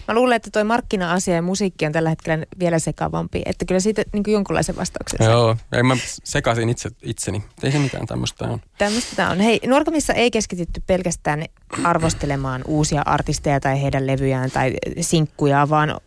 Mä 0.08 0.14
luulen, 0.14 0.36
että 0.36 0.50
toi 0.50 0.64
markkina-asia 0.64 1.34
ja 1.34 1.42
musiikki 1.42 1.86
on 1.86 1.92
tällä 1.92 2.10
hetkellä 2.10 2.46
vielä 2.58 2.78
sekavampi. 2.78 3.42
Että 3.46 3.64
kyllä 3.64 3.80
siitä 3.80 4.02
niin 4.12 4.22
kuin 4.22 4.32
jonkunlaisen 4.32 4.76
vastauksen 4.76 5.18
Joo, 5.24 5.56
ei 5.72 5.82
mä 5.82 5.96
sekasin 6.24 6.68
itse, 6.68 6.90
itseni. 7.02 7.44
Ei 7.62 7.72
se 7.72 7.78
mitään 7.78 8.06
tämmöistä 8.06 8.44
on. 8.44 8.60
Tämmöistä 8.78 9.16
tämä 9.16 9.30
on. 9.30 9.40
Hei, 9.40 9.60
Nuorkamissa 9.66 10.12
ei 10.12 10.30
keskitytty 10.30 10.82
pelkästään 10.86 11.44
arvostelemaan 11.84 12.62
uusia 12.66 13.02
artisteja 13.06 13.60
tai 13.60 13.82
heidän 13.82 14.06
levyjään 14.06 14.50
tai 14.50 14.72
sinkkuja, 15.00 15.68
vaan 15.68 16.00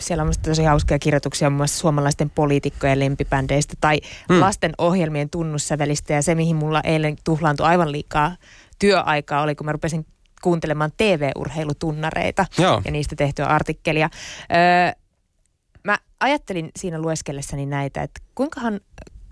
siellä 0.00 0.22
on 0.22 0.32
tosi 0.42 0.64
hauskoja 0.64 0.98
kirjoituksia 0.98 1.50
muun 1.50 1.56
muassa 1.56 1.78
suomalaisten 1.78 2.30
poliitikkojen 2.30 3.00
lempibändeistä 3.00 3.74
tai 3.80 4.00
hmm. 4.28 4.40
lasten 4.40 4.72
ohjelmien 4.78 5.30
tunnussävelistä. 5.30 6.12
Ja 6.12 6.22
se, 6.22 6.34
mihin 6.34 6.56
mulla 6.56 6.80
eilen 6.84 7.16
tuhlaantui 7.24 7.66
aivan 7.66 7.92
liikaa 7.92 8.36
työaikaa, 8.78 9.42
oli 9.42 9.54
kun 9.54 9.64
mä 9.64 9.72
rupesin 9.72 10.06
kuuntelemaan 10.42 10.92
TV-urheilutunnareita 10.96 12.46
Joo. 12.58 12.82
ja 12.84 12.90
niistä 12.90 13.16
tehtyä 13.16 13.46
artikkelia. 13.46 14.10
Öö, 14.42 14.92
mä 15.84 15.98
ajattelin 16.20 16.70
siinä 16.76 17.00
lueskellessani 17.00 17.66
näitä, 17.66 18.02
että 18.02 18.20
kuinkahan, 18.34 18.80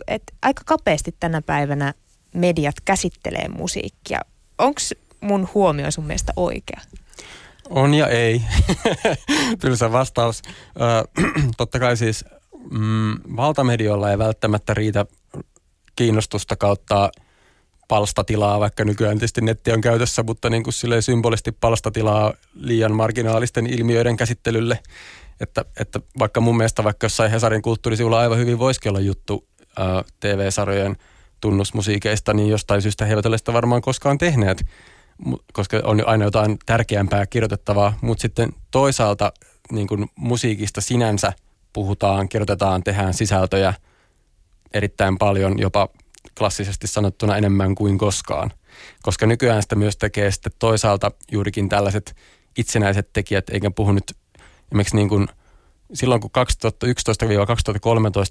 että 0.07 0.33
aika 0.43 0.63
kapeasti 0.67 1.15
tänä 1.21 1.43
päivänä 1.43 1.95
mediat 2.35 2.75
käsittelee 2.85 3.49
musiikkia. 3.49 4.21
Onko 4.59 4.81
mun 5.21 5.49
huomio 5.55 5.91
sun 5.91 6.05
mielestä 6.05 6.33
oikea? 6.37 6.81
On 7.71 7.95
ja 7.95 8.07
ei. 8.07 8.43
Tylsä 9.61 9.93
vastaus. 9.93 10.43
Totta 11.57 11.79
kai 11.79 11.97
siis 11.97 12.25
mm, 12.71 13.13
valtamedioilla 13.37 14.11
ei 14.11 14.19
välttämättä 14.19 14.75
riitä 14.75 15.07
kiinnostusta 15.97 16.57
kautta 16.57 17.11
palstatilaa, 17.89 18.61
vaikka 18.61 18.85
nykyään 18.85 19.19
tietysti 19.19 19.41
netti 19.41 19.73
on 19.73 19.81
käytössä, 19.81 20.23
mutta 20.23 20.51
niin 20.51 20.63
kuin 20.63 20.75
symbolisti 21.01 21.53
palstatilaa 21.53 22.35
liian 22.55 22.95
marginaalisten 22.95 23.67
ilmiöiden 23.67 24.17
käsittelylle. 24.17 24.79
Että, 25.41 25.65
että 25.81 26.01
vaikka 26.19 26.41
mun 26.41 26.57
mielestä 26.57 26.85
vaikka 26.85 27.05
jossain 27.05 27.31
Hesarin 27.31 27.63
kulttuurisivulla 27.63 28.19
aivan 28.19 28.39
hyvin 28.39 28.59
voisikin 28.59 28.91
olla 28.91 29.01
juttu 29.01 29.49
ää, 29.77 30.05
TV-sarjojen 30.21 30.97
tunnusmusiikeista, 31.41 32.35
niin 32.35 32.49
jostain 32.49 32.83
syystä 32.83 33.05
he 33.05 33.13
eivät 33.13 33.27
ole 33.27 33.39
sitä 33.39 33.53
varmaan 33.53 33.83
koskaan 33.83 34.19
tehneet, 34.19 34.65
koska 35.53 35.81
on 35.85 36.03
aina 36.07 36.25
jotain 36.25 36.59
tärkeämpää 36.67 37.27
kirjoitettavaa. 37.27 37.99
Mutta 38.01 38.23
sitten 38.23 38.53
toisaalta 38.71 39.33
niin 39.73 39.87
kuin 39.87 40.11
musiikista 40.17 40.81
sinänsä 40.81 41.33
puhutaan, 41.73 42.29
kirjoitetaan, 42.29 42.85
tehdään 42.85 43.15
sisältöjä 43.15 43.75
erittäin 44.75 45.19
paljon, 45.19 45.59
jopa 45.59 45.89
klassisesti 46.39 46.87
sanottuna 46.87 47.37
enemmän 47.37 47.75
kuin 47.75 47.99
koskaan. 47.99 48.53
Koska 49.03 49.27
nykyään 49.27 49.63
sitä 49.63 49.75
myös 49.75 49.97
tekee 49.97 50.31
sitten 50.31 50.53
toisaalta 50.59 51.13
juurikin 51.33 51.69
tällaiset 51.69 52.17
itsenäiset 52.59 53.13
tekijät, 53.13 53.51
eikä 53.51 53.71
puhu 53.71 53.93
nyt 53.93 54.17
esimerkiksi 54.71 54.97
niin 54.97 55.09
kuin– 55.09 55.29
silloin 55.95 56.21
kun 56.21 56.31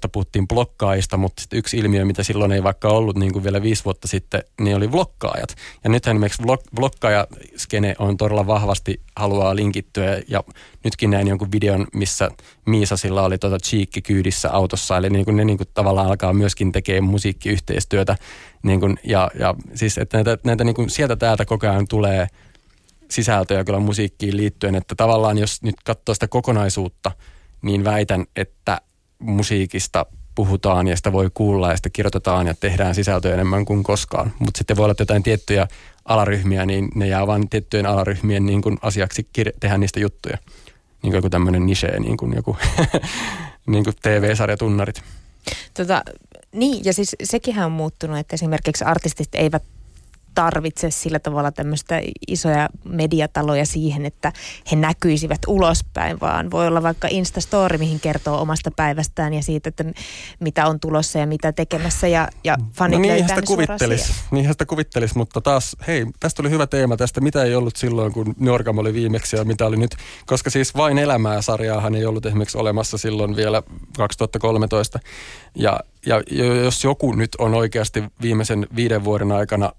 2011-2013 0.06 0.08
puhuttiin 0.12 0.48
blokkaajista, 0.48 1.16
mutta 1.16 1.40
sitten 1.40 1.58
yksi 1.58 1.78
ilmiö, 1.78 2.04
mitä 2.04 2.22
silloin 2.22 2.52
ei 2.52 2.62
vaikka 2.62 2.88
ollut 2.88 3.16
niin 3.16 3.32
kuin 3.32 3.44
vielä 3.44 3.62
viisi 3.62 3.84
vuotta 3.84 4.08
sitten, 4.08 4.42
niin 4.60 4.76
oli 4.76 4.88
blokkaajat. 4.88 5.56
Ja 5.84 5.90
nythän 5.90 6.16
esimerkiksi 6.16 6.42
blok, 6.42 6.60
blokkaajaskene 6.74 7.94
on 7.98 8.16
todella 8.16 8.46
vahvasti 8.46 9.00
haluaa 9.16 9.56
linkittyä 9.56 10.22
ja 10.28 10.44
nytkin 10.84 11.10
näin 11.10 11.28
jonkun 11.28 11.52
videon, 11.52 11.86
missä 11.94 12.30
Miisasilla 12.66 13.22
oli 13.22 13.38
tuota 13.38 13.58
Cheekki 13.58 14.02
kyydissä 14.02 14.50
autossa, 14.50 14.96
eli 14.96 15.10
niin 15.10 15.24
kuin 15.24 15.36
ne 15.36 15.44
niin 15.44 15.58
kuin 15.58 15.68
tavallaan 15.74 16.06
alkaa 16.06 16.32
myöskin 16.32 16.72
tekemään 16.72 17.10
musiikkiyhteistyötä. 17.10 18.16
Niin 18.62 18.80
kuin, 18.80 18.98
ja, 19.04 19.30
ja 19.38 19.54
siis, 19.74 19.98
että 19.98 20.16
näitä, 20.16 20.38
näitä 20.44 20.64
niin 20.64 20.74
kuin 20.74 20.90
sieltä 20.90 21.16
täältä 21.16 21.44
koko 21.44 21.68
ajan 21.68 21.88
tulee 21.88 22.26
sisältöjä 23.10 23.64
kyllä 23.64 23.78
musiikkiin 23.78 24.36
liittyen, 24.36 24.74
että 24.74 24.94
tavallaan 24.94 25.38
jos 25.38 25.62
nyt 25.62 25.76
katsoo 25.84 26.14
sitä 26.14 26.28
kokonaisuutta– 26.28 27.10
niin 27.62 27.84
väitän, 27.84 28.26
että 28.36 28.80
musiikista 29.18 30.06
puhutaan 30.34 30.86
ja 30.86 30.96
sitä 30.96 31.12
voi 31.12 31.30
kuulla 31.34 31.70
ja 31.70 31.76
sitä 31.76 31.90
kirjoitetaan 31.90 32.46
ja 32.46 32.54
tehdään 32.54 32.94
sisältöä 32.94 33.34
enemmän 33.34 33.64
kuin 33.64 33.82
koskaan. 33.82 34.32
Mutta 34.38 34.58
sitten 34.58 34.76
voi 34.76 34.84
olla 34.84 34.94
jotain 34.98 35.22
tiettyjä 35.22 35.68
alaryhmiä, 36.04 36.66
niin 36.66 36.88
ne 36.94 37.06
jää 37.06 37.26
vain 37.26 37.48
tiettyjen 37.48 37.86
alaryhmien 37.86 38.46
niin 38.46 38.62
kuin 38.62 38.78
asiaksi 38.82 39.28
kir- 39.38 39.52
tehdä 39.60 39.78
niistä 39.78 40.00
juttuja. 40.00 40.38
Niin 41.02 41.10
kuin 41.10 41.14
joku 41.14 41.30
tämmöinen 41.30 41.66
niche, 41.66 42.00
niin 42.00 42.16
kuin 42.16 42.36
joku 42.36 42.56
niin 43.66 43.84
kuin 43.84 43.96
TV-sarjatunnarit. 44.02 45.02
Tota, 45.74 46.02
niin, 46.52 46.84
ja 46.84 46.92
siis 46.92 47.16
sekin 47.22 47.58
on 47.58 47.72
muuttunut, 47.72 48.18
että 48.18 48.34
esimerkiksi 48.34 48.84
artistit 48.84 49.28
eivät 49.32 49.62
tarvitse 50.34 50.90
sillä 50.90 51.18
tavalla 51.18 51.52
tämmöistä 51.52 52.00
isoja 52.28 52.68
mediataloja 52.84 53.66
siihen, 53.66 54.06
että 54.06 54.32
he 54.70 54.76
näkyisivät 54.76 55.38
ulospäin, 55.46 56.20
vaan 56.20 56.50
voi 56.50 56.66
olla 56.66 56.82
vaikka 56.82 57.08
Instastory, 57.10 57.78
mihin 57.78 58.00
kertoo 58.00 58.40
omasta 58.40 58.70
päivästään 58.70 59.34
ja 59.34 59.42
siitä, 59.42 59.68
että 59.68 59.84
mitä 60.40 60.66
on 60.66 60.80
tulossa 60.80 61.18
ja 61.18 61.26
mitä 61.26 61.52
tekemässä 61.52 62.08
ja, 62.08 62.28
ja 62.44 62.56
fanit 62.72 62.98
no 62.98 63.02
niinhän 63.02 63.28
sitä 63.28 63.42
kuvittelis, 63.42 64.12
niinhän 64.30 64.54
sitä 64.54 64.66
kuvittelis, 64.66 65.14
mutta 65.14 65.40
taas 65.40 65.76
hei, 65.86 66.06
tästä 66.20 66.42
oli 66.42 66.50
hyvä 66.50 66.66
teema 66.66 66.96
tästä, 66.96 67.20
mitä 67.20 67.42
ei 67.42 67.54
ollut 67.54 67.76
silloin, 67.76 68.12
kun 68.12 68.34
Norgam 68.38 68.78
oli 68.78 68.94
viimeksi 68.94 69.36
ja 69.36 69.44
mitä 69.44 69.66
oli 69.66 69.76
nyt, 69.76 69.96
koska 70.26 70.50
siis 70.50 70.76
vain 70.76 70.98
elämää 70.98 71.42
sarjaahan 71.42 71.94
ei 71.94 72.06
ollut 72.06 72.26
esimerkiksi 72.26 72.58
olemassa 72.58 72.98
silloin 72.98 73.36
vielä 73.36 73.62
2013 73.96 74.98
ja 75.54 75.80
ja 76.06 76.22
jos 76.64 76.84
joku 76.84 77.12
nyt 77.12 77.30
on 77.38 77.54
oikeasti 77.54 78.04
viimeisen 78.22 78.66
viiden 78.76 79.04
vuoden 79.04 79.32
aikana 79.32 79.72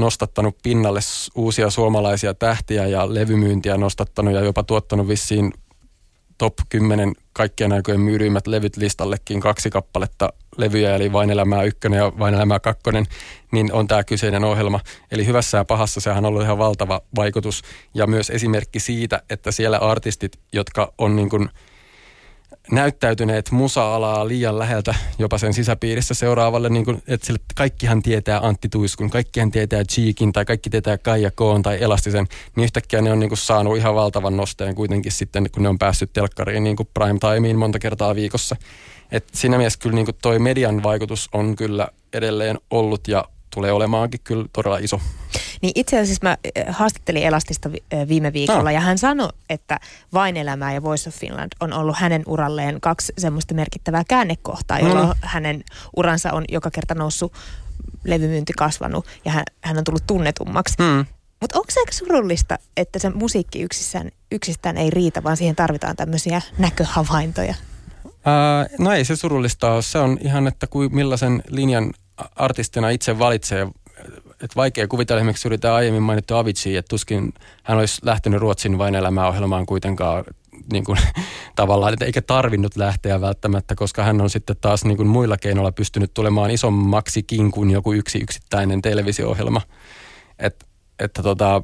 nostattanut 0.00 0.56
pinnalle 0.62 1.00
uusia 1.34 1.70
suomalaisia 1.70 2.34
tähtiä 2.34 2.86
ja 2.86 3.14
levymyyntiä 3.14 3.76
nostattanut 3.76 4.34
ja 4.34 4.40
jopa 4.40 4.62
tuottanut 4.62 5.08
vissiin 5.08 5.52
top 6.38 6.54
10 6.68 7.12
kaikkien 7.32 7.72
aikojen 7.72 8.00
myydyimmät 8.00 8.46
levyt 8.46 8.76
listallekin 8.76 9.40
kaksi 9.40 9.70
kappaletta 9.70 10.28
levyjä, 10.56 10.94
eli 10.94 11.12
Vain 11.12 11.30
elämää 11.30 11.62
ykkönen 11.62 11.96
ja 11.96 12.12
Vain 12.18 12.34
elämää 12.34 12.60
kakkonen, 12.60 13.06
niin 13.52 13.72
on 13.72 13.86
tämä 13.86 14.04
kyseinen 14.04 14.44
ohjelma. 14.44 14.80
Eli 15.10 15.26
hyvässä 15.26 15.58
ja 15.58 15.64
pahassa 15.64 16.00
sehän 16.00 16.24
on 16.24 16.28
ollut 16.28 16.42
ihan 16.42 16.58
valtava 16.58 17.00
vaikutus 17.16 17.62
ja 17.94 18.06
myös 18.06 18.30
esimerkki 18.30 18.80
siitä, 18.80 19.22
että 19.30 19.50
siellä 19.50 19.78
artistit, 19.78 20.38
jotka 20.52 20.92
on 20.98 21.16
niin 21.16 21.28
kuin– 21.28 21.48
näyttäytyneet 22.70 23.50
musa-alaa 23.50 24.28
liian 24.28 24.58
läheltä 24.58 24.94
jopa 25.18 25.38
sen 25.38 25.54
sisäpiirissä 25.54 26.14
seuraavalle, 26.14 26.68
niin 26.68 26.84
kuin, 26.84 27.02
että 27.08 27.26
sille, 27.26 27.38
kaikkihan 27.54 28.02
tietää 28.02 28.46
Antti 28.46 28.68
Tuiskun, 28.68 29.10
kaikkihan 29.10 29.50
tietää 29.50 29.84
Cheekin 29.84 30.32
tai 30.32 30.44
kaikki 30.44 30.70
tietää 30.70 30.98
Kaija 30.98 31.30
Koon 31.30 31.62
tai 31.62 31.82
Elastisen, 31.82 32.26
niin 32.56 32.64
yhtäkkiä 32.64 33.02
ne 33.02 33.12
on 33.12 33.20
niin 33.20 33.30
kuin 33.30 33.38
saanut 33.38 33.76
ihan 33.76 33.94
valtavan 33.94 34.36
nosteen 34.36 34.74
kuitenkin 34.74 35.12
sitten, 35.12 35.50
kun 35.52 35.62
ne 35.62 35.68
on 35.68 35.78
päässyt 35.78 36.12
telkkariin 36.12 36.64
niin 36.64 36.76
kuin 36.76 36.88
prime 36.94 37.54
monta 37.54 37.78
kertaa 37.78 38.14
viikossa. 38.14 38.56
Et 39.12 39.28
siinä 39.32 39.56
mielessä 39.56 39.78
kyllä 39.78 39.94
niin 39.94 40.06
kuin 40.06 40.16
toi 40.22 40.38
median 40.38 40.82
vaikutus 40.82 41.28
on 41.32 41.56
kyllä 41.56 41.88
edelleen 42.12 42.58
ollut 42.70 43.08
ja 43.08 43.24
tulee 43.54 43.72
olemaankin 43.72 44.20
kyllä 44.24 44.44
todella 44.52 44.78
iso. 44.78 45.00
Niin 45.62 45.72
itse 45.74 46.00
asiassa 46.00 46.28
mä 46.28 46.36
eh, 46.54 46.64
haastattelin 46.68 47.22
Elastista 47.22 47.70
eh, 47.90 48.08
viime 48.08 48.32
viikolla 48.32 48.62
no. 48.62 48.70
ja 48.70 48.80
hän 48.80 48.98
sanoi, 48.98 49.28
että 49.50 49.80
Vain 50.12 50.36
elämää 50.36 50.72
ja 50.72 50.82
Voice 50.82 51.08
of 51.08 51.14
Finland 51.14 51.48
on 51.60 51.72
ollut 51.72 51.96
hänen 51.98 52.22
uralleen 52.26 52.80
kaksi 52.80 53.12
semmoista 53.18 53.54
merkittävää 53.54 54.02
käännekohtaa, 54.08 54.78
jolloin 54.78 55.08
no. 55.08 55.14
hänen 55.20 55.64
uransa 55.96 56.32
on 56.32 56.44
joka 56.48 56.70
kerta 56.70 56.94
noussut 56.94 57.32
levymyynti 58.04 58.52
kasvanut 58.56 59.06
ja 59.24 59.32
hän, 59.32 59.44
hän 59.60 59.78
on 59.78 59.84
tullut 59.84 60.06
tunnetummaksi. 60.06 60.74
Mm. 60.78 61.06
Mutta 61.40 61.58
onko 61.58 61.70
se 61.70 61.80
aika 61.80 61.92
surullista, 61.92 62.58
että 62.76 62.98
se 62.98 63.10
musiikki 63.10 63.62
yksistään, 63.62 64.10
yksistään 64.32 64.76
ei 64.76 64.90
riitä, 64.90 65.22
vaan 65.22 65.36
siihen 65.36 65.56
tarvitaan 65.56 65.96
tämmöisiä 65.96 66.42
näköhavaintoja? 66.58 67.54
Ää, 68.24 68.66
no 68.78 68.92
ei 68.92 69.04
se 69.04 69.16
surullista 69.16 69.72
ole. 69.72 69.82
Se 69.82 69.98
on 69.98 70.18
ihan, 70.20 70.46
että 70.46 70.66
kuin 70.66 70.94
millaisen 70.94 71.42
linjan 71.48 71.92
artistina 72.36 72.90
itse 72.90 73.18
valitsee. 73.18 73.68
Et 74.42 74.56
vaikea 74.56 74.88
kuvitella 74.88 75.20
esimerkiksi 75.20 75.48
juuri 75.48 75.58
tämä 75.58 75.74
aiemmin 75.74 76.02
mainittu 76.02 76.36
Avicii, 76.36 76.76
että 76.76 76.88
tuskin 76.88 77.34
hän 77.62 77.78
olisi 77.78 78.00
lähtenyt 78.04 78.40
Ruotsin 78.40 78.78
vain 78.78 78.94
elämää 78.94 79.28
ohjelmaan 79.28 79.66
kuitenkaan 79.66 80.24
niin 80.72 80.84
kuin, 80.84 80.98
tavallaan, 81.56 81.92
että 81.92 82.04
eikä 82.04 82.22
tarvinnut 82.22 82.76
lähteä 82.76 83.20
välttämättä, 83.20 83.74
koska 83.74 84.02
hän 84.02 84.20
on 84.20 84.30
sitten 84.30 84.56
taas 84.60 84.84
niin 84.84 84.96
kuin 84.96 85.08
muilla 85.08 85.36
keinoilla 85.36 85.72
pystynyt 85.72 86.14
tulemaan 86.14 86.50
isommaksikin 86.50 87.50
kuin 87.50 87.70
joku 87.70 87.92
yksi 87.92 88.18
yksittäinen 88.18 88.82
televisio-ohjelma. 88.82 89.60
Et, 90.38 90.66
että 90.98 91.22
tota, 91.22 91.62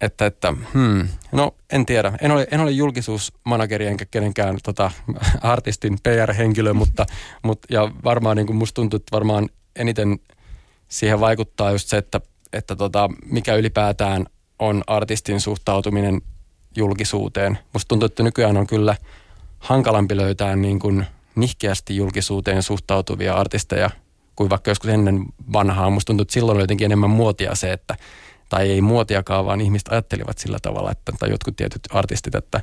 että, 0.00 0.26
että 0.26 0.54
hmm, 0.74 1.08
no 1.32 1.54
en 1.72 1.86
tiedä. 1.86 2.12
En 2.20 2.30
ole, 2.30 2.46
en 2.50 2.60
ole 2.60 2.70
julkisuusmanageri 2.70 3.86
enkä 3.86 4.04
kenenkään 4.04 4.58
tota, 4.62 4.90
artistin 5.42 5.98
PR-henkilö, 6.02 6.74
mutta, 6.74 7.06
mutta 7.42 7.68
ja 7.70 7.90
varmaan 8.04 8.36
niin 8.36 8.46
kuin 8.46 8.56
musta 8.56 8.74
tuntuu, 8.74 8.96
että 8.96 9.12
varmaan 9.12 9.48
eniten 9.76 10.18
siihen 10.88 11.20
vaikuttaa 11.20 11.70
just 11.70 11.88
se, 11.88 11.96
että, 11.96 12.20
että 12.52 12.76
tota, 12.76 13.10
mikä 13.24 13.54
ylipäätään 13.54 14.26
on 14.58 14.82
artistin 14.86 15.40
suhtautuminen 15.40 16.22
julkisuuteen. 16.76 17.58
Musta 17.72 17.88
tuntuu, 17.88 18.06
että 18.06 18.22
nykyään 18.22 18.56
on 18.56 18.66
kyllä 18.66 18.96
hankalampi 19.58 20.16
löytää 20.16 20.56
niin 20.56 20.78
kuin 20.78 21.06
nihkeästi 21.34 21.96
julkisuuteen 21.96 22.62
suhtautuvia 22.62 23.34
artisteja 23.34 23.90
kuin 24.36 24.50
vaikka 24.50 24.70
joskus 24.70 24.90
ennen 24.90 25.24
vanhaa. 25.52 25.90
Musta 25.90 26.06
tuntuu, 26.06 26.22
että 26.22 26.34
silloin 26.34 26.56
oli 26.56 26.62
jotenkin 26.62 26.84
enemmän 26.84 27.10
muotia 27.10 27.54
se, 27.54 27.72
että 27.72 27.96
tai 28.48 28.70
ei 28.70 28.80
muotiakaan, 28.80 29.44
vaan 29.44 29.60
ihmiset 29.60 29.88
ajattelivat 29.88 30.38
sillä 30.38 30.58
tavalla, 30.62 30.90
että, 30.90 31.12
tai 31.18 31.30
jotkut 31.30 31.56
tietyt 31.56 31.80
artistit, 31.90 32.34
että, 32.34 32.60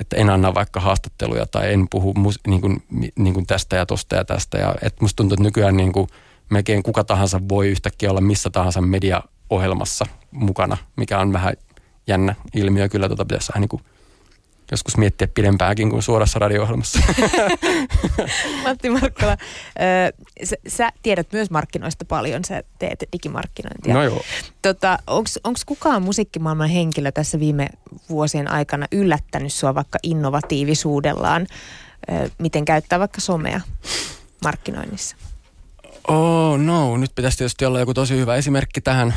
että 0.00 0.16
en 0.16 0.30
anna 0.30 0.54
vaikka 0.54 0.80
haastatteluja 0.80 1.46
tai 1.46 1.72
en 1.72 1.86
puhu 1.90 2.14
mus, 2.14 2.40
niin 2.46 2.60
kuin, 2.60 2.82
niin 3.18 3.34
kuin 3.34 3.46
tästä 3.46 3.76
ja 3.76 3.86
tosta 3.86 4.16
ja 4.16 4.24
tästä. 4.24 4.58
Ja, 4.58 4.74
että 4.82 4.98
musta 5.00 5.16
tuntuu, 5.16 5.34
että 5.34 5.42
nykyään 5.42 5.76
niin 5.76 5.92
kuin 5.92 6.08
melkein 6.50 6.82
kuka 6.82 7.04
tahansa 7.04 7.40
voi 7.48 7.68
yhtäkkiä 7.68 8.10
olla 8.10 8.20
missä 8.20 8.50
tahansa 8.50 8.80
mediaohjelmassa 8.80 10.06
mukana, 10.30 10.76
mikä 10.96 11.18
on 11.18 11.32
vähän 11.32 11.54
jännä 12.06 12.34
ilmiö. 12.54 12.88
Kyllä 12.88 13.08
tota 13.08 13.24
pitäisi 13.24 13.52
vähän 13.52 13.60
niin 13.60 13.68
kuin 13.68 13.82
joskus 14.70 14.96
miettiä 14.96 15.28
pidempääkin 15.28 15.90
kuin 15.90 16.02
suorassa 16.02 16.38
radio-ohjelmassa. 16.38 16.98
Matti 18.64 18.90
Markkola, 18.90 19.36
sä, 20.44 20.56
sä 20.68 20.90
tiedät 21.02 21.32
myös 21.32 21.50
markkinoista 21.50 22.04
paljon, 22.04 22.44
sä 22.44 22.62
teet 22.78 23.04
digimarkkinointia. 23.12 23.94
No 23.94 24.02
joo. 24.02 24.22
Tota, 24.62 24.98
Onko 25.06 25.60
kukaan 25.66 26.02
musiikkimaailman 26.02 26.68
henkilö 26.68 27.12
tässä 27.12 27.40
viime 27.40 27.68
vuosien 28.10 28.50
aikana 28.50 28.86
yllättänyt 28.92 29.52
sua 29.52 29.74
vaikka 29.74 29.98
innovatiivisuudellaan, 30.02 31.46
miten 32.38 32.64
käyttää 32.64 32.98
vaikka 32.98 33.20
somea 33.20 33.60
markkinoinnissa? 34.44 35.16
Oh 36.08 36.58
no, 36.58 36.96
nyt 36.96 37.14
pitäisi 37.14 37.38
tietysti 37.38 37.64
olla 37.64 37.80
joku 37.80 37.94
tosi 37.94 38.16
hyvä 38.16 38.36
esimerkki 38.36 38.80
tähän. 38.80 39.14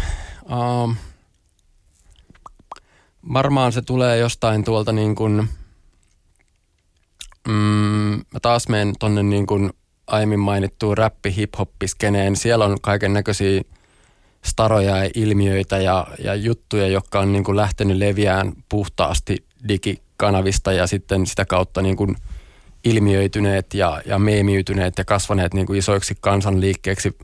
Um, 0.49 0.95
varmaan 3.33 3.71
se 3.71 3.81
tulee 3.81 4.17
jostain 4.17 4.63
tuolta 4.63 4.91
niin 4.91 5.15
kuin, 5.15 5.49
mm, 7.47 7.53
mä 8.33 8.39
taas 8.41 8.67
menen 8.67 8.93
tonne 8.99 9.23
niin 9.23 9.47
kuin 9.47 9.73
aiemmin 10.07 10.39
mainittuun 10.39 10.97
räppi 10.97 11.35
hip 11.35 11.53
skeneen 11.85 12.35
Siellä 12.35 12.65
on 12.65 12.77
kaiken 12.81 13.13
näköisiä 13.13 13.61
staroja 14.45 14.97
ja 14.97 15.09
ilmiöitä 15.15 15.77
ja, 15.77 16.07
ja 16.23 16.35
juttuja, 16.35 16.87
jotka 16.87 17.19
on 17.19 17.33
niin 17.33 17.43
kuin 17.43 17.57
lähtenyt 17.57 17.97
leviään 17.97 18.53
puhtaasti 18.69 19.45
digikanavista 19.67 20.71
ja 20.71 20.87
sitten 20.87 21.25
sitä 21.25 21.45
kautta 21.45 21.81
niin 21.81 21.95
kuin 21.95 22.15
ilmiöityneet 22.83 23.73
ja, 23.73 24.01
ja 24.05 24.19
meemiytyneet 24.19 24.97
ja 24.97 25.05
kasvaneet 25.05 25.53
niin 25.53 25.67
kuin 25.67 25.79
isoiksi 25.79 26.17
kansanliikkeeksi– 26.21 27.17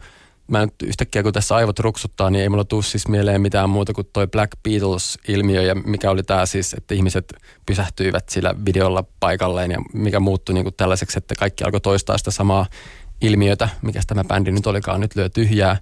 mä 0.53 0.65
nyt 0.65 0.73
yhtäkkiä 0.83 1.23
kun 1.23 1.33
tässä 1.33 1.55
aivot 1.55 1.79
ruksuttaa, 1.79 2.29
niin 2.29 2.41
ei 2.41 2.49
mulla 2.49 2.63
tuu 2.63 2.81
siis 2.81 3.07
mieleen 3.07 3.41
mitään 3.41 3.69
muuta 3.69 3.93
kuin 3.93 4.07
toi 4.13 4.27
Black 4.27 4.51
Beatles-ilmiö 4.63 5.61
ja 5.61 5.75
mikä 5.75 6.11
oli 6.11 6.23
tämä 6.23 6.45
siis, 6.45 6.73
että 6.73 6.95
ihmiset 6.95 7.33
pysähtyivät 7.65 8.29
sillä 8.29 8.55
videolla 8.65 9.03
paikalleen 9.19 9.71
ja 9.71 9.77
mikä 9.93 10.19
muuttui 10.19 10.53
niin 10.53 10.63
kuin 10.65 10.75
tällaiseksi, 10.77 11.17
että 11.17 11.35
kaikki 11.35 11.63
alkoi 11.63 11.81
toistaa 11.81 12.17
sitä 12.17 12.31
samaa 12.31 12.65
ilmiötä, 13.21 13.69
mikä 13.81 14.01
tämä 14.07 14.23
bändi 14.23 14.51
nyt 14.51 14.67
olikaan, 14.67 15.01
nyt 15.01 15.15
lyö 15.15 15.29
tyhjää 15.29 15.77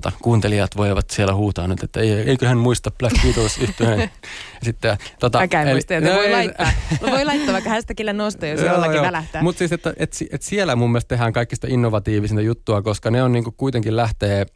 tota, 0.00 0.12
kuuntelijat 0.22 0.76
voivat 0.76 1.10
siellä 1.10 1.34
huutaa 1.34 1.68
nyt, 1.68 1.82
että 1.82 2.00
ei, 2.00 2.10
eiköhän 2.10 2.58
muista 2.58 2.90
Black 2.90 3.22
Beatles 3.22 3.58
yhtään. 3.58 4.10
Sitten, 4.62 4.98
tota, 5.20 5.38
Mäkään 5.38 5.68
muista, 5.68 5.94
että 5.94 6.10
no, 6.10 6.16
voi, 6.16 6.30
laittaa, 6.30 6.72
no, 7.00 7.10
voi 7.10 7.24
laittaa 7.24 7.52
vaikka 7.52 7.70
hästäkillä 7.70 8.12
nosto, 8.12 8.46
jos 8.46 8.60
jollakin 8.60 9.02
välähtää. 9.02 9.42
Mutta 9.42 9.58
siis, 9.58 9.72
että 9.72 9.94
et, 9.96 10.16
et 10.30 10.42
siellä 10.42 10.76
mun 10.76 10.90
mielestä 10.90 11.08
tehdään 11.08 11.32
kaikista 11.32 11.66
innovatiivisinta 11.70 12.42
juttua, 12.42 12.82
koska 12.82 13.10
ne 13.10 13.22
on 13.22 13.32
niinku 13.32 13.52
kuitenkin 13.52 13.96
lähtee 13.96 14.46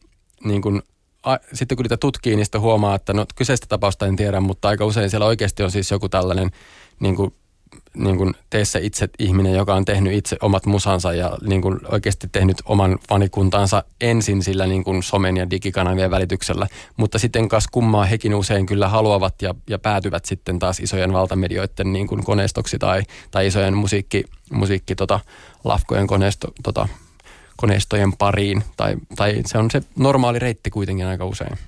niinku 0.45 0.81
a, 1.23 1.37
sitten 1.53 1.77
kun 1.77 1.85
niitä 1.85 1.97
tutkii, 1.97 2.37
niistä 2.37 2.61
huomaa, 2.61 2.95
että 2.95 3.13
no 3.13 3.27
kyseistä 3.35 3.67
tapausta 3.69 4.07
en 4.07 4.17
tiedä, 4.17 4.41
mutta 4.41 4.69
aika 4.69 4.85
usein 4.85 5.11
siellä 5.11 5.27
oikeasti 5.27 5.63
on 5.63 5.71
siis 5.71 5.91
joku 5.91 6.09
tällainen 6.09 6.51
niin 7.01 7.17
kuin 7.17 7.35
niin 7.95 8.17
kuin 8.17 8.35
tee 8.51 8.65
se 8.65 8.79
itse 8.83 9.09
ihminen, 9.19 9.55
joka 9.55 9.75
on 9.75 9.85
tehnyt 9.85 10.13
itse 10.13 10.37
omat 10.43 10.67
musansa 10.67 11.13
ja 11.13 11.39
niin 11.47 11.63
kuin 11.63 11.81
oikeasti 11.89 12.29
tehnyt 12.33 12.57
oman 12.65 12.99
fanikuntansa 13.09 13.85
ensin 14.01 14.43
sillä 14.43 14.67
niin 14.67 14.85
kuin 14.85 15.03
somen 15.03 15.37
ja 15.37 15.51
digikanavien 15.51 16.11
välityksellä. 16.11 16.67
Mutta 16.97 17.19
sitten 17.19 17.49
kas 17.49 17.67
kummaa 17.73 18.05
hekin 18.05 18.35
usein 18.35 18.67
kyllä 18.67 18.89
haluavat 18.89 19.43
ja, 19.43 19.55
ja 19.69 19.79
päätyvät 19.79 20.25
sitten 20.25 20.59
taas 20.59 20.81
isojen 20.81 21.13
valtamedioiden 21.13 21.93
niin 21.93 22.07
kuin 22.07 22.25
koneistoksi 22.25 22.79
tai, 22.79 23.03
tai 23.31 23.47
isojen 23.47 23.77
musiikki, 23.77 24.25
musiikki 24.53 24.95
tota, 24.95 25.21
lafkojen 25.65 26.07
koneisto, 26.07 26.49
tota, 26.63 26.89
koneistojen 27.57 28.13
pariin. 28.13 28.65
Tai, 28.77 28.97
tai 29.17 29.43
se 29.47 29.59
on 29.59 29.71
se 29.71 29.83
normaali 29.97 30.39
reitti 30.39 30.71
kuitenkin 30.71 31.07
aika 31.07 31.25
usein. 31.25 31.59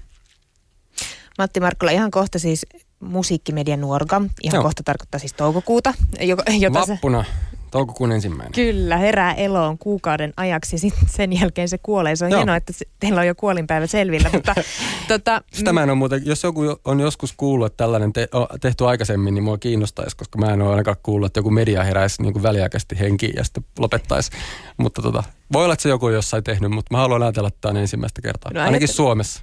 Matti 1.38 1.60
Markkola, 1.60 1.90
ihan 1.90 2.10
kohta 2.10 2.38
siis 2.38 2.66
musiikkimedian 3.02 3.80
nuorga. 3.80 4.22
Ihan 4.42 4.56
Joo. 4.56 4.62
kohta 4.62 4.82
tarkoittaa 4.82 5.18
siis 5.18 5.32
toukokuuta. 5.32 5.94
Jota 6.58 6.84
Vappuna. 6.88 7.24
Se, 7.24 7.30
toukokuun 7.72 8.12
ensimmäinen. 8.12 8.52
Kyllä, 8.52 8.96
herää 8.96 9.34
eloon 9.34 9.78
kuukauden 9.78 10.32
ajaksi 10.36 10.76
ja 10.76 10.80
sitten 10.80 11.08
sen 11.08 11.40
jälkeen 11.40 11.68
se 11.68 11.78
kuolee. 11.78 12.16
Se 12.16 12.24
on 12.24 12.30
Joo. 12.30 12.38
hienoa, 12.38 12.56
että 12.56 12.72
teillä 13.00 13.20
on 13.20 13.26
jo 13.26 13.34
kuolinpäivä 13.34 13.86
selvillä. 13.86 14.30
mutta, 14.32 14.54
tota, 15.08 15.42
Sitä 15.52 15.72
mä 15.72 15.82
en 15.82 15.90
ole 15.90 15.98
muuten, 15.98 16.22
jos 16.24 16.42
joku 16.42 16.62
on 16.84 17.00
joskus 17.00 17.34
kuullut, 17.36 17.66
että 17.66 17.76
tällainen 17.76 18.12
te, 18.12 18.28
on 18.32 18.46
tehty 18.60 18.86
aikaisemmin, 18.86 19.34
niin 19.34 19.44
mua 19.44 19.58
kiinnostaisi, 19.58 20.16
koska 20.16 20.38
mä 20.38 20.52
en 20.52 20.62
ole 20.62 20.70
ainakaan 20.70 20.96
kuullut, 21.02 21.26
että 21.26 21.38
joku 21.38 21.50
media 21.50 21.84
heräisi 21.84 22.22
niin 22.22 22.32
kuin 22.32 22.42
väliaikaisesti 22.42 22.98
henkiin 22.98 23.32
ja 23.36 23.44
sitten 23.44 23.64
lopettaisi. 23.78 24.30
Mutta 24.76 25.02
tota, 25.02 25.22
voi 25.52 25.64
olla, 25.64 25.74
että 25.74 25.82
se 25.82 25.88
joku 25.88 26.08
jossain 26.08 26.44
tehnyt, 26.44 26.70
mutta 26.70 26.94
mä 26.94 26.98
haluan 26.98 27.22
ajatella, 27.22 27.48
että 27.48 27.58
tämä 27.60 27.70
on 27.70 27.76
ensimmäistä 27.76 28.22
kertaa. 28.22 28.52
No, 28.54 28.62
Ainakin 28.62 28.88
Suomessa. 28.88 29.40